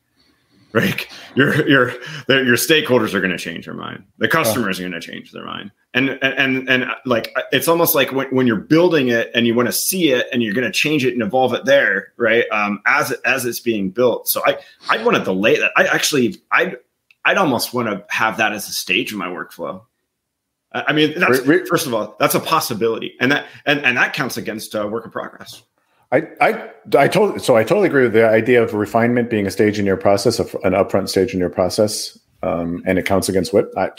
right? 0.72 1.06
Your 1.34 1.68
your 1.68 1.90
your 2.28 2.56
stakeholders 2.56 3.14
are 3.14 3.20
going 3.20 3.32
to 3.32 3.38
change 3.38 3.66
their 3.66 3.74
mind. 3.74 4.04
The 4.18 4.28
customers 4.28 4.78
are 4.78 4.82
going 4.82 4.92
to 4.92 5.00
change 5.00 5.32
their 5.32 5.44
mind. 5.44 5.70
And, 5.94 6.10
and 6.10 6.34
and 6.34 6.68
and 6.68 6.90
like 7.04 7.34
it's 7.52 7.68
almost 7.68 7.94
like 7.94 8.12
when, 8.12 8.28
when 8.28 8.46
you're 8.46 8.56
building 8.56 9.08
it 9.08 9.30
and 9.34 9.46
you 9.46 9.54
want 9.54 9.68
to 9.68 9.72
see 9.72 10.12
it 10.12 10.26
and 10.32 10.42
you're 10.42 10.54
going 10.54 10.66
to 10.66 10.72
change 10.72 11.04
it 11.04 11.14
and 11.14 11.22
evolve 11.22 11.54
it 11.54 11.64
there, 11.64 12.12
right? 12.16 12.44
Um, 12.50 12.82
as 12.86 13.10
it, 13.10 13.20
as 13.24 13.44
it's 13.46 13.60
being 13.60 13.90
built. 13.90 14.28
So 14.28 14.42
I 14.44 14.58
I'd 14.88 15.04
want 15.04 15.16
to 15.16 15.24
delay 15.24 15.58
that. 15.58 15.72
I 15.76 15.86
actually 15.86 16.36
I'd 16.50 16.76
I'd 17.24 17.38
almost 17.38 17.72
want 17.72 17.88
to 17.88 18.04
have 18.14 18.36
that 18.36 18.52
as 18.52 18.68
a 18.68 18.72
stage 18.72 19.12
in 19.12 19.18
my 19.18 19.28
workflow. 19.28 19.82
I 20.72 20.92
mean, 20.92 21.18
that's, 21.18 21.40
first 21.68 21.86
of 21.86 21.94
all, 21.94 22.16
that's 22.18 22.34
a 22.34 22.40
possibility, 22.40 23.14
and 23.18 23.32
that 23.32 23.46
and, 23.64 23.80
and 23.80 23.96
that 23.96 24.12
counts 24.12 24.36
against 24.36 24.74
uh, 24.74 24.86
work 24.86 25.06
in 25.06 25.10
progress. 25.10 25.62
I, 26.16 26.28
I, 26.40 26.70
I 26.96 27.08
totally, 27.08 27.40
so 27.40 27.56
I 27.56 27.64
totally 27.64 27.88
agree 27.88 28.04
with 28.04 28.14
the 28.14 28.26
idea 28.26 28.62
of 28.62 28.72
refinement 28.74 29.28
being 29.28 29.46
a 29.46 29.50
stage 29.50 29.78
in 29.78 29.84
your 29.84 29.96
process, 29.96 30.38
an 30.38 30.72
upfront 30.72 31.08
stage 31.08 31.34
in 31.34 31.40
your 31.40 31.50
process, 31.50 32.18
um, 32.42 32.82
and 32.86 32.98
it 32.98 33.04
counts 33.04 33.28
against 33.28 33.52
WIP. 33.52 33.70
I, 33.76 33.90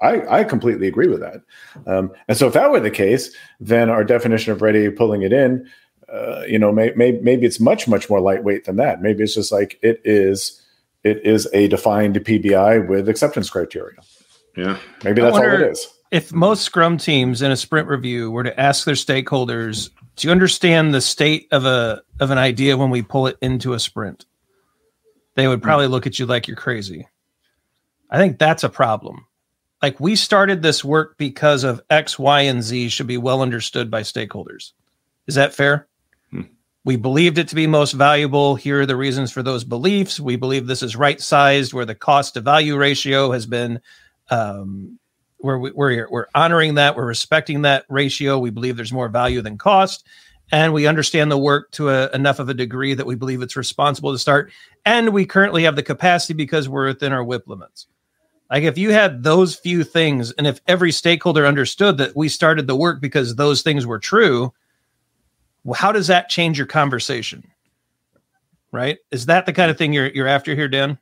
I, 0.00 0.40
I 0.40 0.44
completely 0.44 0.88
agree 0.88 1.08
with 1.08 1.20
that. 1.20 1.42
Um, 1.86 2.12
and 2.26 2.38
so 2.38 2.46
if 2.46 2.54
that 2.54 2.70
were 2.70 2.80
the 2.80 2.90
case, 2.90 3.34
then 3.60 3.90
our 3.90 4.04
definition 4.04 4.52
of 4.52 4.62
ready, 4.62 4.88
pulling 4.90 5.22
it 5.22 5.32
in, 5.32 5.68
uh, 6.10 6.42
you 6.48 6.58
know, 6.58 6.72
may, 6.72 6.92
may, 6.96 7.12
maybe 7.12 7.44
it's 7.44 7.60
much, 7.60 7.86
much 7.86 8.08
more 8.08 8.20
lightweight 8.20 8.64
than 8.64 8.76
that. 8.76 9.02
Maybe 9.02 9.22
it's 9.22 9.34
just 9.34 9.52
like 9.52 9.78
it 9.82 10.00
is, 10.04 10.62
it 11.04 11.24
is 11.26 11.48
a 11.52 11.68
defined 11.68 12.16
PBI 12.16 12.88
with 12.88 13.08
acceptance 13.08 13.50
criteria. 13.50 13.98
Yeah. 14.56 14.78
Maybe 15.04 15.20
that's 15.20 15.36
all 15.36 15.42
it 15.42 15.60
is. 15.60 15.86
If 16.10 16.32
most 16.32 16.62
Scrum 16.62 16.96
teams 16.96 17.42
in 17.42 17.50
a 17.50 17.56
sprint 17.56 17.88
review 17.88 18.30
were 18.30 18.44
to 18.44 18.58
ask 18.58 18.86
their 18.86 18.94
stakeholders 18.94 19.90
do 20.18 20.26
you 20.26 20.32
understand 20.32 20.92
the 20.92 21.00
state 21.00 21.46
of 21.52 21.64
a 21.64 22.02
of 22.18 22.30
an 22.30 22.38
idea 22.38 22.76
when 22.76 22.90
we 22.90 23.02
pull 23.02 23.28
it 23.28 23.38
into 23.40 23.72
a 23.72 23.78
sprint? 23.78 24.26
They 25.36 25.46
would 25.46 25.62
probably 25.62 25.86
look 25.86 26.06
at 26.06 26.18
you 26.18 26.26
like 26.26 26.48
you're 26.48 26.56
crazy. 26.56 27.06
I 28.10 28.18
think 28.18 28.38
that's 28.38 28.64
a 28.64 28.68
problem. 28.68 29.26
Like 29.80 30.00
we 30.00 30.16
started 30.16 30.60
this 30.60 30.84
work 30.84 31.16
because 31.18 31.62
of 31.62 31.80
X, 31.88 32.18
Y, 32.18 32.40
and 32.42 32.64
Z 32.64 32.88
should 32.88 33.06
be 33.06 33.16
well 33.16 33.42
understood 33.42 33.92
by 33.92 34.00
stakeholders. 34.00 34.72
Is 35.28 35.36
that 35.36 35.54
fair? 35.54 35.86
Hmm. 36.32 36.42
We 36.84 36.96
believed 36.96 37.38
it 37.38 37.46
to 37.48 37.54
be 37.54 37.68
most 37.68 37.92
valuable. 37.92 38.56
Here 38.56 38.80
are 38.80 38.86
the 38.86 38.96
reasons 38.96 39.30
for 39.30 39.44
those 39.44 39.62
beliefs. 39.62 40.18
We 40.18 40.34
believe 40.34 40.66
this 40.66 40.82
is 40.82 40.96
right 40.96 41.20
sized, 41.20 41.72
where 41.72 41.86
the 41.86 41.94
cost 41.94 42.34
to 42.34 42.40
value 42.40 42.76
ratio 42.76 43.30
has 43.30 43.46
been 43.46 43.80
um, 44.30 44.98
we're, 45.40 45.58
we're, 45.58 46.08
we're 46.10 46.26
honoring 46.34 46.74
that. 46.74 46.96
We're 46.96 47.06
respecting 47.06 47.62
that 47.62 47.84
ratio. 47.88 48.38
We 48.38 48.50
believe 48.50 48.76
there's 48.76 48.92
more 48.92 49.08
value 49.08 49.40
than 49.40 49.58
cost. 49.58 50.06
And 50.50 50.72
we 50.72 50.86
understand 50.86 51.30
the 51.30 51.38
work 51.38 51.70
to 51.72 51.90
a, 51.90 52.10
enough 52.12 52.38
of 52.38 52.48
a 52.48 52.54
degree 52.54 52.94
that 52.94 53.06
we 53.06 53.14
believe 53.14 53.42
it's 53.42 53.56
responsible 53.56 54.12
to 54.12 54.18
start. 54.18 54.50
And 54.84 55.10
we 55.10 55.26
currently 55.26 55.64
have 55.64 55.76
the 55.76 55.82
capacity 55.82 56.34
because 56.34 56.68
we're 56.68 56.86
within 56.86 57.12
our 57.12 57.22
WIP 57.22 57.46
limits. 57.46 57.86
Like 58.50 58.62
if 58.62 58.78
you 58.78 58.92
had 58.92 59.22
those 59.22 59.56
few 59.56 59.84
things, 59.84 60.32
and 60.32 60.46
if 60.46 60.60
every 60.66 60.90
stakeholder 60.90 61.46
understood 61.46 61.98
that 61.98 62.16
we 62.16 62.30
started 62.30 62.66
the 62.66 62.76
work 62.76 63.00
because 63.00 63.36
those 63.36 63.60
things 63.60 63.86
were 63.86 63.98
true, 63.98 64.54
well, 65.64 65.74
how 65.74 65.92
does 65.92 66.06
that 66.06 66.30
change 66.30 66.56
your 66.56 66.66
conversation? 66.66 67.46
Right? 68.72 68.98
Is 69.10 69.26
that 69.26 69.44
the 69.44 69.52
kind 69.52 69.70
of 69.70 69.76
thing 69.76 69.92
you're 69.92 70.08
you're 70.08 70.26
after 70.26 70.54
here, 70.54 70.68
Dan? 70.68 70.98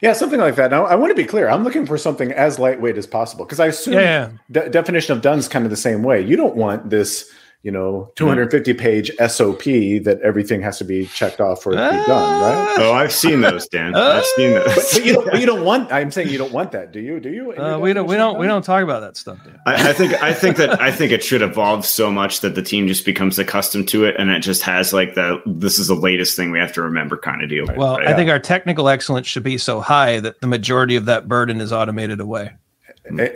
Yeah, 0.00 0.12
something 0.12 0.40
like 0.40 0.56
that. 0.56 0.70
Now, 0.70 0.86
I 0.86 0.94
want 0.94 1.10
to 1.10 1.14
be 1.14 1.24
clear. 1.24 1.48
I'm 1.48 1.64
looking 1.64 1.86
for 1.86 1.98
something 1.98 2.32
as 2.32 2.58
lightweight 2.58 2.96
as 2.96 3.06
possible 3.06 3.44
because 3.44 3.60
I 3.60 3.66
assume 3.66 3.94
yeah, 3.94 4.00
yeah. 4.00 4.30
De- 4.50 4.70
definition 4.70 5.16
of 5.16 5.22
done 5.22 5.38
is 5.38 5.48
kind 5.48 5.64
of 5.64 5.70
the 5.70 5.76
same 5.76 6.02
way. 6.02 6.20
You 6.20 6.36
don't 6.36 6.56
want 6.56 6.90
this 6.90 7.30
you 7.62 7.70
know 7.70 8.10
250 8.16 8.74
page 8.74 9.10
sop 9.28 9.62
that 9.62 10.18
everything 10.22 10.62
has 10.62 10.78
to 10.78 10.84
be 10.84 11.06
checked 11.06 11.40
off 11.40 11.62
for 11.62 11.72
it 11.72 11.76
to 11.76 11.90
be 11.90 12.06
done 12.06 12.42
right? 12.42 12.76
Oh 12.78 12.92
i've 12.92 13.12
seen 13.12 13.40
those 13.42 13.68
dan. 13.68 13.94
I've 13.94 14.24
seen 14.24 14.54
those. 14.54 14.74
but, 14.74 14.88
but, 14.92 15.04
you 15.04 15.12
don't 15.12 15.40
you 15.40 15.46
don't 15.46 15.64
want 15.64 15.92
i'm 15.92 16.10
saying 16.10 16.28
you 16.28 16.38
don't 16.38 16.52
want 16.52 16.72
that 16.72 16.92
do 16.92 17.00
you? 17.00 17.20
Do 17.20 17.30
you? 17.30 17.52
Uh, 17.52 17.78
we 17.78 17.92
don't 17.92 18.06
we 18.06 18.16
don't 18.16 18.38
we 18.38 18.46
don't 18.46 18.64
talk 18.64 18.82
about 18.82 19.00
that 19.00 19.16
stuff 19.16 19.38
I, 19.66 19.90
I, 19.90 19.92
think 19.92 20.14
i 20.22 20.32
think 20.32 20.56
that 20.56 20.80
i 20.80 20.90
think 20.90 21.12
it 21.12 21.22
should 21.22 21.42
evolve 21.42 21.84
so 21.84 22.10
much 22.10 22.40
that 22.40 22.54
the 22.54 22.62
team 22.62 22.88
just 22.88 23.04
becomes 23.04 23.38
accustomed 23.38 23.88
to 23.88 24.04
it 24.04 24.16
and 24.18 24.30
it 24.30 24.40
just 24.40 24.62
has 24.62 24.92
like 24.92 25.14
the 25.14 25.42
this 25.46 25.78
is 25.78 25.88
the 25.88 25.94
latest 25.94 26.36
thing 26.36 26.50
we 26.50 26.58
have 26.58 26.72
to 26.72 26.82
remember 26.82 27.16
kind 27.18 27.42
of 27.42 27.50
deal 27.50 27.66
well 27.76 27.98
right? 27.98 28.08
i 28.08 28.14
think 28.14 28.30
our 28.30 28.38
technical 28.38 28.88
excellence 28.88 29.26
should 29.26 29.42
be 29.42 29.58
so 29.58 29.80
high 29.80 30.20
that 30.20 30.40
the 30.40 30.46
majority 30.46 30.96
of 30.96 31.06
that 31.06 31.28
burden 31.28 31.60
is 31.60 31.72
automated 31.72 32.20
away. 32.20 32.52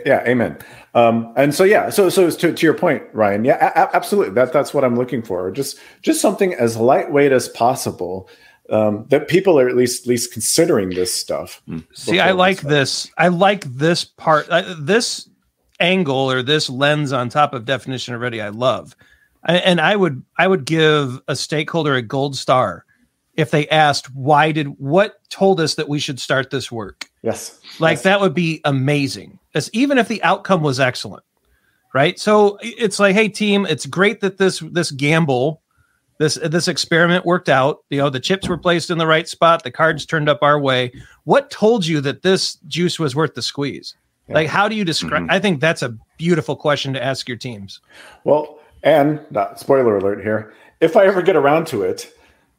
Yeah, 0.05 0.23
amen. 0.27 0.57
Um, 0.95 1.33
and 1.35 1.53
so 1.53 1.65
yeah, 1.65 1.89
so 1.89 2.07
so 2.07 2.29
to, 2.29 2.53
to 2.53 2.65
your 2.65 2.73
point, 2.73 3.03
Ryan, 3.11 3.43
yeah, 3.43 3.57
a- 3.75 3.93
absolutely. 3.95 4.33
That 4.33 4.53
that's 4.53 4.73
what 4.73 4.85
I'm 4.85 4.95
looking 4.95 5.21
for. 5.21 5.51
Just 5.51 5.77
just 6.01 6.21
something 6.21 6.53
as 6.53 6.77
lightweight 6.77 7.33
as 7.33 7.49
possible. 7.49 8.29
Um, 8.67 9.05
that 9.09 9.27
people 9.27 9.59
are 9.59 9.69
at 9.69 9.75
least 9.75 10.05
at 10.05 10.07
least 10.07 10.31
considering 10.33 10.89
this 10.89 11.13
stuff. 11.13 11.61
Hmm. 11.67 11.79
See, 11.93 12.19
I 12.19 12.31
like 12.31 12.61
this. 12.61 13.11
I 13.17 13.27
like 13.27 13.65
this 13.65 14.05
part. 14.05 14.47
Uh, 14.49 14.73
this 14.79 15.29
angle 15.81 16.31
or 16.31 16.41
this 16.41 16.69
lens 16.69 17.11
on 17.11 17.27
top 17.27 17.53
of 17.53 17.65
definition 17.65 18.13
already. 18.13 18.41
I 18.41 18.49
love, 18.49 18.95
I, 19.43 19.57
and 19.57 19.81
I 19.81 19.97
would 19.97 20.23
I 20.39 20.47
would 20.47 20.65
give 20.65 21.21
a 21.27 21.35
stakeholder 21.35 21.93
a 21.93 22.01
gold 22.01 22.37
star 22.37 22.85
if 23.35 23.51
they 23.51 23.67
asked 23.67 24.15
why 24.15 24.53
did 24.53 24.67
what 24.79 25.19
told 25.29 25.59
us 25.59 25.75
that 25.75 25.89
we 25.89 25.99
should 25.99 26.21
start 26.21 26.51
this 26.51 26.71
work. 26.71 27.05
Yes, 27.21 27.59
like 27.79 27.97
yes. 27.97 28.03
that 28.03 28.21
would 28.21 28.33
be 28.33 28.61
amazing 28.63 29.39
as 29.55 29.69
even 29.73 29.97
if 29.97 30.07
the 30.07 30.21
outcome 30.21 30.61
was 30.61 30.79
excellent 30.79 31.23
right? 31.95 32.19
So 32.19 32.59
it's 32.61 32.99
like 32.99 33.15
hey 33.15 33.29
team 33.29 33.65
it's 33.65 33.87
great 33.87 34.19
that 34.19 34.37
this 34.37 34.59
this 34.59 34.91
gamble 34.91 35.63
this 36.19 36.35
this 36.35 36.67
experiment 36.67 37.25
worked 37.25 37.49
out. 37.49 37.79
You 37.89 37.99
know 37.99 38.09
the 38.11 38.19
chips 38.19 38.47
were 38.47 38.57
placed 38.57 38.91
in 38.91 38.99
the 38.99 39.07
right 39.07 39.27
spot. 39.27 39.63
The 39.63 39.71
cards 39.71 40.05
turned 40.05 40.29
up 40.29 40.43
our 40.43 40.59
way. 40.59 40.91
What 41.23 41.49
told 41.49 41.87
you 41.87 42.01
that 42.01 42.21
this 42.21 42.55
juice 42.67 42.99
was 42.99 43.15
worth 43.15 43.33
the 43.33 43.41
squeeze? 43.41 43.95
Yeah. 44.27 44.35
like 44.35 44.47
how 44.47 44.67
do 44.67 44.75
you 44.75 44.83
describe 44.83 45.21
mm-hmm. 45.21 45.31
i 45.31 45.39
think 45.39 45.61
that's 45.61 45.83
a 45.83 45.95
beautiful 46.17 46.55
question 46.55 46.93
to 46.93 47.03
ask 47.03 47.27
your 47.27 47.37
teams. 47.37 47.79
Well 48.23 48.59
and 48.81 49.19
not 49.29 49.59
spoiler 49.59 49.97
alert 49.97 50.21
here 50.23 50.51
if 50.81 50.97
i 50.97 51.05
ever 51.05 51.21
get 51.21 51.35
around 51.35 51.67
to 51.67 51.83
it 51.83 52.11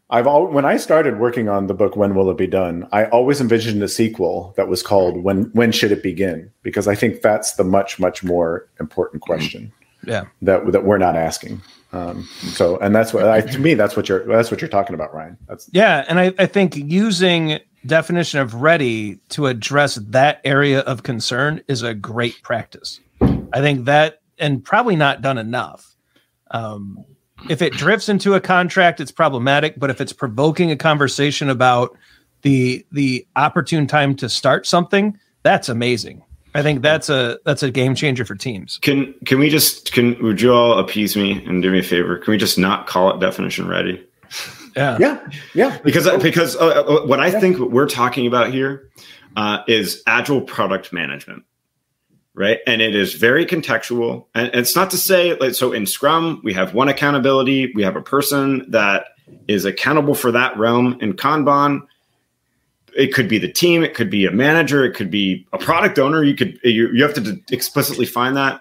I've 0.09 0.27
all 0.27 0.47
when 0.47 0.65
I 0.65 0.77
started 0.77 1.19
working 1.19 1.49
on 1.49 1.67
the 1.67 1.75
book 1.75 1.97
When 1.97 2.15
Will 2.15 2.31
It 2.31 2.37
Be 2.37 2.47
Done, 2.47 2.87
I 2.93 3.07
always 3.07 3.41
envisioned 3.41 3.83
a 3.83 3.89
sequel 3.89 4.55
that 4.57 4.69
was 4.69 4.83
called 4.83 5.23
When 5.25 5.45
When 5.53 5.73
Should 5.73 5.91
It 5.91 6.03
Begin? 6.03 6.51
Because 6.63 6.87
I 6.87 6.95
think 6.95 7.23
that's 7.23 7.55
the 7.55 7.65
much 7.65 7.99
much 7.99 8.23
more 8.23 8.69
important 8.79 9.23
question. 9.23 9.73
Yeah, 10.05 10.27
that 10.43 10.71
that 10.71 10.85
we're 10.85 10.99
not 10.99 11.17
asking. 11.17 11.61
Um, 11.93 12.29
so, 12.53 12.77
and 12.79 12.95
that's 12.95 13.13
what 13.13 13.29
I, 13.29 13.41
to 13.41 13.59
me 13.59 13.75
that's 13.75 13.97
what 13.97 14.09
you're 14.09 14.25
that's 14.27 14.51
what 14.51 14.61
you're 14.61 14.71
talking 14.71 14.95
about, 14.95 15.13
Ryan. 15.13 15.37
That's 15.49 15.69
yeah, 15.73 16.05
and 16.09 16.21
I, 16.21 16.33
I 16.39 16.47
think 16.47 16.77
using 16.77 17.59
definition 17.85 18.39
of 18.39 18.55
ready 18.55 19.17
to 19.31 19.47
address 19.47 19.97
that 19.97 20.41
area 20.45 20.81
of 20.81 21.03
concern 21.03 21.63
is 21.67 21.83
a 21.83 21.95
great 21.95 22.41
practice. 22.43 23.01
I 23.21 23.61
think 23.61 23.87
that 23.87 24.21
and 24.39 24.65
probably 24.65 24.95
not 24.95 25.21
done 25.21 25.39
enough. 25.39 25.97
Um, 26.53 27.05
if 27.51 27.63
it 27.63 27.73
drifts 27.73 28.09
into 28.09 28.35
a 28.35 28.41
contract, 28.41 29.01
it's 29.01 29.13
problematic. 29.13 29.79
But 29.79 29.91
if 29.91 30.01
it's 30.01 30.13
provoking 30.13 30.71
a 30.71 30.77
conversation 30.77 31.49
about 31.49 31.97
the 32.43 32.87
the 32.93 33.27
opportune 33.37 33.87
time 33.87 34.15
to 34.17 34.29
start 34.29 34.67
something, 34.67 35.19
that's 35.43 35.69
amazing. 35.69 36.23
I 36.55 36.63
think 36.63 36.81
that's 36.81 37.11
a 37.11 37.39
that's 37.45 37.63
a 37.63 37.71
game 37.71 37.95
changer 37.95 38.25
for 38.25 38.35
teams. 38.35 38.79
Can 38.79 39.15
can 39.27 39.39
we 39.39 39.51
just 39.51 39.93
can 39.93 40.21
would 40.23 40.41
you 40.41 40.53
all 40.53 40.79
appease 40.79 41.17
me 41.17 41.45
and 41.45 41.63
do 41.63 41.71
me 41.71 41.81
a 41.81 41.83
favor? 41.83 42.17
Can 42.19 42.31
we 42.31 42.39
just 42.39 42.59
not 42.59 42.87
call 42.87 43.15
it 43.15 43.21
definition 43.21 43.69
ready? 43.69 44.03
Yeah, 44.75 44.97
yeah, 44.99 45.29
yeah. 45.55 45.79
Because 45.85 46.09
because 46.23 46.57
uh, 46.57 46.67
uh, 46.67 47.07
what 47.07 47.21
I 47.21 47.29
yeah. 47.29 47.41
think 47.41 47.59
what 47.59 47.71
we're 47.71 47.89
talking 47.89 48.27
about 48.27 48.53
here 48.53 48.91
uh, 49.37 49.59
is 49.69 50.03
agile 50.07 50.41
product 50.41 50.93
management 50.93 51.45
right? 52.37 52.61
And 52.67 52.83
it 52.83 52.95
is 52.95 53.15
very 53.15 53.47
contextual. 53.47 54.27
And 54.35 54.51
it's 54.55 54.77
not 54.77 54.91
to 54.91 54.99
say, 54.99 55.35
like, 55.39 55.55
so 55.55 55.73
in 55.73 55.87
Scrum, 55.87 56.41
we 56.45 56.53
have 56.53 56.75
one 56.75 56.89
accountability, 56.89 57.73
we 57.75 57.83
have 57.83 57.97
a 57.97 58.03
person 58.03 58.71
that 58.71 59.07
is 59.49 59.65
accountable 59.65 60.15
for 60.15 60.31
that 60.31 60.57
realm. 60.57 60.99
In 61.01 61.15
Kanban, 61.15 61.81
it 62.95 63.15
could 63.15 63.29
be 63.29 63.39
the 63.39 63.51
team, 63.51 63.83
it 63.83 63.95
could 63.95 64.11
be 64.11 64.27
a 64.27 64.31
manager, 64.31 64.85
it 64.85 64.95
could 64.95 65.11
be 65.11 65.47
a 65.53 65.59
product 65.59 65.99
owner. 65.99 66.23
You 66.23 66.37
could 66.37 66.61
you, 66.63 66.91
you 66.93 67.03
have 67.03 67.15
to 67.15 67.21
d- 67.21 67.43
explicitly 67.51 68.07
find 68.07 68.37
that, 68.37 68.61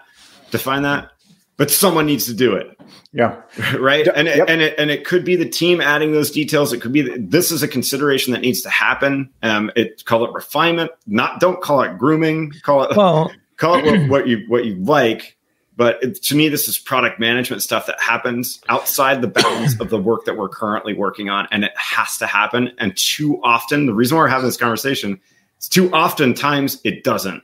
define 0.50 0.82
that, 0.82 1.12
but 1.58 1.70
someone 1.70 2.06
needs 2.06 2.24
to 2.26 2.34
do 2.34 2.54
it. 2.54 2.78
Yeah. 3.12 3.42
right. 3.78 4.08
And 4.08 4.26
it, 4.26 4.38
yep. 4.38 4.48
and 4.48 4.62
it 4.62 4.74
and 4.78 4.90
it 4.90 5.04
could 5.04 5.24
be 5.24 5.36
the 5.36 5.48
team 5.48 5.82
adding 5.82 6.12
those 6.12 6.30
details. 6.30 6.72
It 6.72 6.80
could 6.80 6.92
be 6.92 7.02
the, 7.02 7.18
this 7.18 7.50
is 7.50 7.62
a 7.62 7.68
consideration 7.68 8.32
that 8.32 8.40
needs 8.40 8.62
to 8.62 8.70
happen. 8.70 9.30
Um, 9.42 9.70
it 9.76 10.04
call 10.06 10.24
it 10.24 10.32
refinement. 10.32 10.92
Not 11.06 11.40
don't 11.40 11.60
call 11.60 11.82
it 11.82 11.98
grooming. 11.98 12.52
Call 12.62 12.84
it 12.84 12.96
well 12.96 13.30
call 13.56 13.76
it 13.76 13.84
what, 13.84 14.08
what 14.08 14.28
you 14.28 14.44
what 14.48 14.64
you 14.64 14.74
like, 14.76 15.36
but 15.76 16.02
it, 16.02 16.22
to 16.24 16.34
me, 16.34 16.48
this 16.48 16.68
is 16.68 16.78
product 16.78 17.20
management 17.20 17.62
stuff 17.62 17.86
that 17.86 18.00
happens 18.00 18.60
outside 18.68 19.20
the 19.20 19.28
bounds 19.28 19.76
of 19.80 19.90
the 19.90 19.98
work 19.98 20.24
that 20.24 20.36
we're 20.36 20.48
currently 20.48 20.94
working 20.94 21.28
on, 21.28 21.46
and 21.50 21.64
it 21.64 21.72
has 21.76 22.16
to 22.18 22.26
happen. 22.26 22.72
And 22.78 22.96
too 22.96 23.40
often, 23.42 23.86
the 23.86 23.94
reason 23.94 24.16
we're 24.16 24.28
having 24.28 24.46
this 24.46 24.56
conversation 24.56 25.20
is 25.60 25.68
too 25.68 25.92
often 25.92 26.32
times 26.34 26.80
it 26.84 27.04
doesn't. 27.04 27.42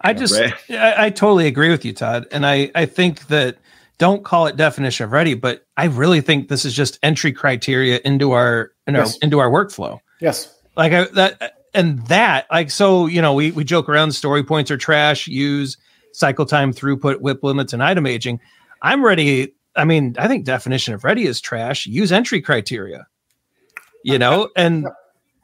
I 0.00 0.12
just, 0.12 0.38
right? 0.38 0.54
I, 0.70 1.06
I 1.06 1.10
totally 1.10 1.46
agree 1.46 1.70
with 1.70 1.84
you, 1.84 1.92
Todd, 1.92 2.26
and 2.30 2.46
I, 2.46 2.70
I 2.74 2.86
think 2.86 3.26
that 3.28 3.58
don't 3.98 4.24
call 4.24 4.46
it 4.46 4.56
definition 4.56 5.04
of 5.04 5.12
ready, 5.12 5.34
but 5.34 5.66
I 5.76 5.86
really 5.86 6.20
think 6.20 6.48
this 6.48 6.64
is 6.64 6.74
just 6.74 6.98
entry 7.02 7.32
criteria 7.32 8.00
into 8.04 8.32
our, 8.32 8.72
you 8.86 8.92
know, 8.92 9.00
yes. 9.00 9.16
into 9.18 9.38
our 9.38 9.50
workflow. 9.50 10.00
Yes. 10.20 10.54
Like 10.76 10.92
I, 10.92 11.04
that, 11.14 11.55
and 11.76 12.04
that, 12.06 12.46
like, 12.50 12.70
so, 12.70 13.06
you 13.06 13.20
know, 13.20 13.34
we, 13.34 13.52
we 13.52 13.62
joke 13.62 13.88
around 13.88 14.12
story 14.12 14.42
points 14.42 14.70
are 14.70 14.78
trash, 14.78 15.28
use 15.28 15.76
cycle 16.12 16.46
time, 16.46 16.72
throughput, 16.72 17.20
WIP 17.20 17.44
limits, 17.44 17.72
and 17.72 17.82
item 17.82 18.06
aging. 18.06 18.40
I'm 18.80 19.04
ready. 19.04 19.54
I 19.76 19.84
mean, 19.84 20.16
I 20.18 20.26
think 20.26 20.44
definition 20.44 20.94
of 20.94 21.04
ready 21.04 21.26
is 21.26 21.40
trash. 21.40 21.86
Use 21.86 22.10
entry 22.10 22.40
criteria, 22.40 23.06
you 24.02 24.18
know, 24.18 24.48
and 24.56 24.88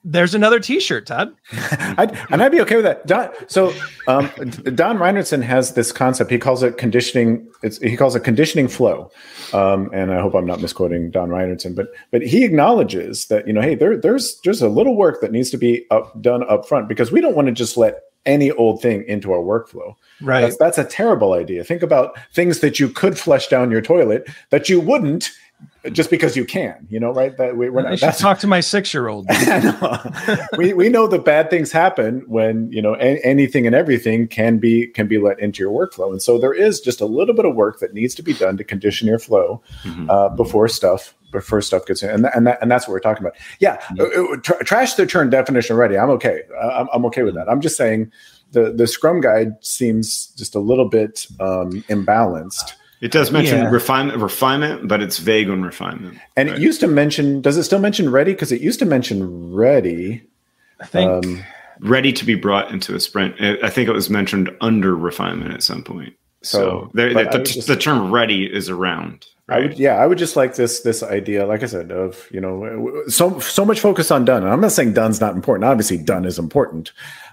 there's 0.04 0.34
another 0.34 0.58
T-shirt, 0.58 1.06
Todd. 1.06 1.34
I'd, 1.52 2.16
and 2.30 2.42
I'd 2.42 2.52
be 2.52 2.60
okay 2.62 2.76
with 2.76 2.84
that. 2.84 3.06
Don, 3.06 3.30
so 3.46 3.72
um, 4.08 4.28
Don 4.74 4.98
Reinertsen 4.98 5.42
has 5.42 5.74
this 5.74 5.92
concept. 5.92 6.30
He 6.30 6.38
calls 6.38 6.62
it 6.62 6.76
conditioning. 6.76 7.48
he 7.80 7.96
calls 7.96 8.16
it 8.16 8.20
conditioning 8.20 8.68
flow. 8.68 9.10
Um, 9.52 9.90
and 9.92 10.12
I 10.12 10.20
hope 10.20 10.34
I'm 10.34 10.46
not 10.46 10.60
misquoting 10.60 11.10
Don 11.10 11.28
Reinertsen, 11.28 11.76
but 11.76 11.88
but 12.10 12.22
he 12.22 12.44
acknowledges 12.44 13.26
that 13.26 13.46
you 13.46 13.52
know, 13.52 13.60
hey, 13.60 13.74
there, 13.74 13.96
there's 13.96 14.40
there's 14.44 14.62
a 14.62 14.68
little 14.68 14.96
work 14.96 15.20
that 15.20 15.30
needs 15.30 15.50
to 15.50 15.56
be 15.56 15.86
up, 15.90 16.20
done 16.20 16.48
up 16.48 16.66
front 16.66 16.88
because 16.88 17.12
we 17.12 17.20
don't 17.20 17.36
want 17.36 17.46
to 17.46 17.52
just 17.52 17.76
let 17.76 18.00
any 18.24 18.50
old 18.52 18.80
thing 18.80 19.04
into 19.06 19.32
our 19.32 19.40
workflow. 19.40 19.94
Right. 20.20 20.42
That's, 20.42 20.56
that's 20.56 20.78
a 20.78 20.84
terrible 20.84 21.32
idea. 21.32 21.64
Think 21.64 21.82
about 21.82 22.16
things 22.32 22.60
that 22.60 22.78
you 22.78 22.88
could 22.88 23.18
flush 23.18 23.48
down 23.48 23.70
your 23.70 23.82
toilet 23.82 24.28
that 24.50 24.68
you 24.68 24.80
wouldn't 24.80 25.30
just 25.90 26.10
because 26.10 26.36
you 26.36 26.44
can, 26.44 26.86
you 26.90 27.00
know, 27.00 27.12
right? 27.12 27.36
That 27.36 27.56
we, 27.56 27.68
we're 27.68 27.82
not, 27.82 27.92
I 27.92 27.96
should 27.96 28.14
talk 28.14 28.38
to 28.40 28.46
my 28.46 28.60
six-year-old. 28.60 29.26
we 30.56 30.72
we 30.74 30.88
know 30.88 31.08
that 31.08 31.24
bad 31.24 31.50
things 31.50 31.72
happen 31.72 32.22
when 32.28 32.70
you 32.70 32.80
know 32.80 32.94
a- 32.94 33.20
anything 33.24 33.66
and 33.66 33.74
everything 33.74 34.28
can 34.28 34.58
be 34.58 34.86
can 34.88 35.08
be 35.08 35.18
let 35.18 35.40
into 35.40 35.62
your 35.62 35.72
workflow, 35.72 36.12
and 36.12 36.22
so 36.22 36.38
there 36.38 36.54
is 36.54 36.80
just 36.80 37.00
a 37.00 37.06
little 37.06 37.34
bit 37.34 37.44
of 37.44 37.56
work 37.56 37.80
that 37.80 37.94
needs 37.94 38.14
to 38.14 38.22
be 38.22 38.32
done 38.32 38.56
to 38.56 38.64
condition 38.64 39.08
your 39.08 39.18
flow 39.18 39.60
mm-hmm. 39.82 40.08
uh, 40.08 40.28
before 40.30 40.68
stuff 40.68 41.14
before 41.32 41.60
stuff 41.60 41.84
gets 41.86 42.02
in, 42.02 42.10
and 42.10 42.26
and, 42.34 42.46
that, 42.46 42.58
and 42.62 42.70
that's 42.70 42.86
what 42.86 42.92
we're 42.92 43.00
talking 43.00 43.24
about. 43.24 43.36
Yeah, 43.58 43.78
mm-hmm. 43.78 44.40
tr- 44.40 44.62
trash 44.62 44.94
the 44.94 45.06
turn 45.06 45.30
definition 45.30 45.74
already. 45.74 45.98
I'm 45.98 46.10
okay. 46.10 46.42
I'm, 46.62 46.88
I'm 46.92 47.04
okay 47.06 47.24
with 47.24 47.34
that. 47.34 47.48
I'm 47.48 47.60
just 47.60 47.76
saying 47.76 48.12
the 48.52 48.72
the 48.72 48.86
Scrum 48.86 49.20
guide 49.20 49.54
seems 49.64 50.28
just 50.36 50.54
a 50.54 50.60
little 50.60 50.88
bit 50.88 51.26
um, 51.40 51.82
imbalanced 51.88 52.74
it 53.02 53.10
does 53.10 53.32
mention 53.32 53.58
yeah. 53.58 53.68
refinement, 53.68 54.20
refinement, 54.20 54.86
but 54.86 55.02
it's 55.02 55.18
vague 55.18 55.50
on 55.50 55.62
refinement. 55.62 56.18
And 56.36 56.48
right? 56.48 56.56
it 56.56 56.62
used 56.62 56.78
to 56.80 56.86
mention. 56.86 57.42
Does 57.42 57.56
it 57.56 57.64
still 57.64 57.80
mention 57.80 58.12
ready? 58.12 58.32
Because 58.32 58.52
it 58.52 58.60
used 58.60 58.78
to 58.78 58.86
mention 58.86 59.52
ready. 59.52 60.22
I 60.80 60.86
think 60.86 61.10
um, 61.10 61.44
ready 61.80 62.12
to 62.12 62.24
be 62.24 62.36
brought 62.36 62.70
into 62.70 62.94
a 62.94 63.00
sprint. 63.00 63.40
I 63.40 63.68
think 63.70 63.88
it 63.88 63.92
was 63.92 64.08
mentioned 64.08 64.56
under 64.60 64.94
refinement 64.94 65.52
at 65.52 65.64
some 65.64 65.82
point. 65.82 66.14
So, 66.44 66.58
so 66.58 66.90
there, 66.94 67.12
the, 67.12 67.38
the, 67.38 67.44
just, 67.44 67.66
the, 67.66 67.76
term 67.76 68.12
ready 68.12 68.46
is 68.46 68.70
around. 68.70 69.26
Right? 69.48 69.64
I 69.64 69.66
would, 69.66 69.78
yeah, 69.80 69.94
I 69.96 70.06
would 70.06 70.18
just 70.18 70.36
like 70.36 70.54
this 70.54 70.82
this 70.82 71.02
idea, 71.02 71.44
like 71.44 71.64
I 71.64 71.66
said, 71.66 71.90
of 71.90 72.28
you 72.30 72.40
know, 72.40 73.02
so 73.08 73.40
so 73.40 73.64
much 73.64 73.80
focus 73.80 74.12
on 74.12 74.24
done. 74.24 74.44
And 74.44 74.52
I'm 74.52 74.60
not 74.60 74.70
saying 74.70 74.92
done's 74.92 75.20
not 75.20 75.34
important. 75.34 75.64
Obviously, 75.64 75.98
done 75.98 76.24
is 76.24 76.38
important, 76.38 76.92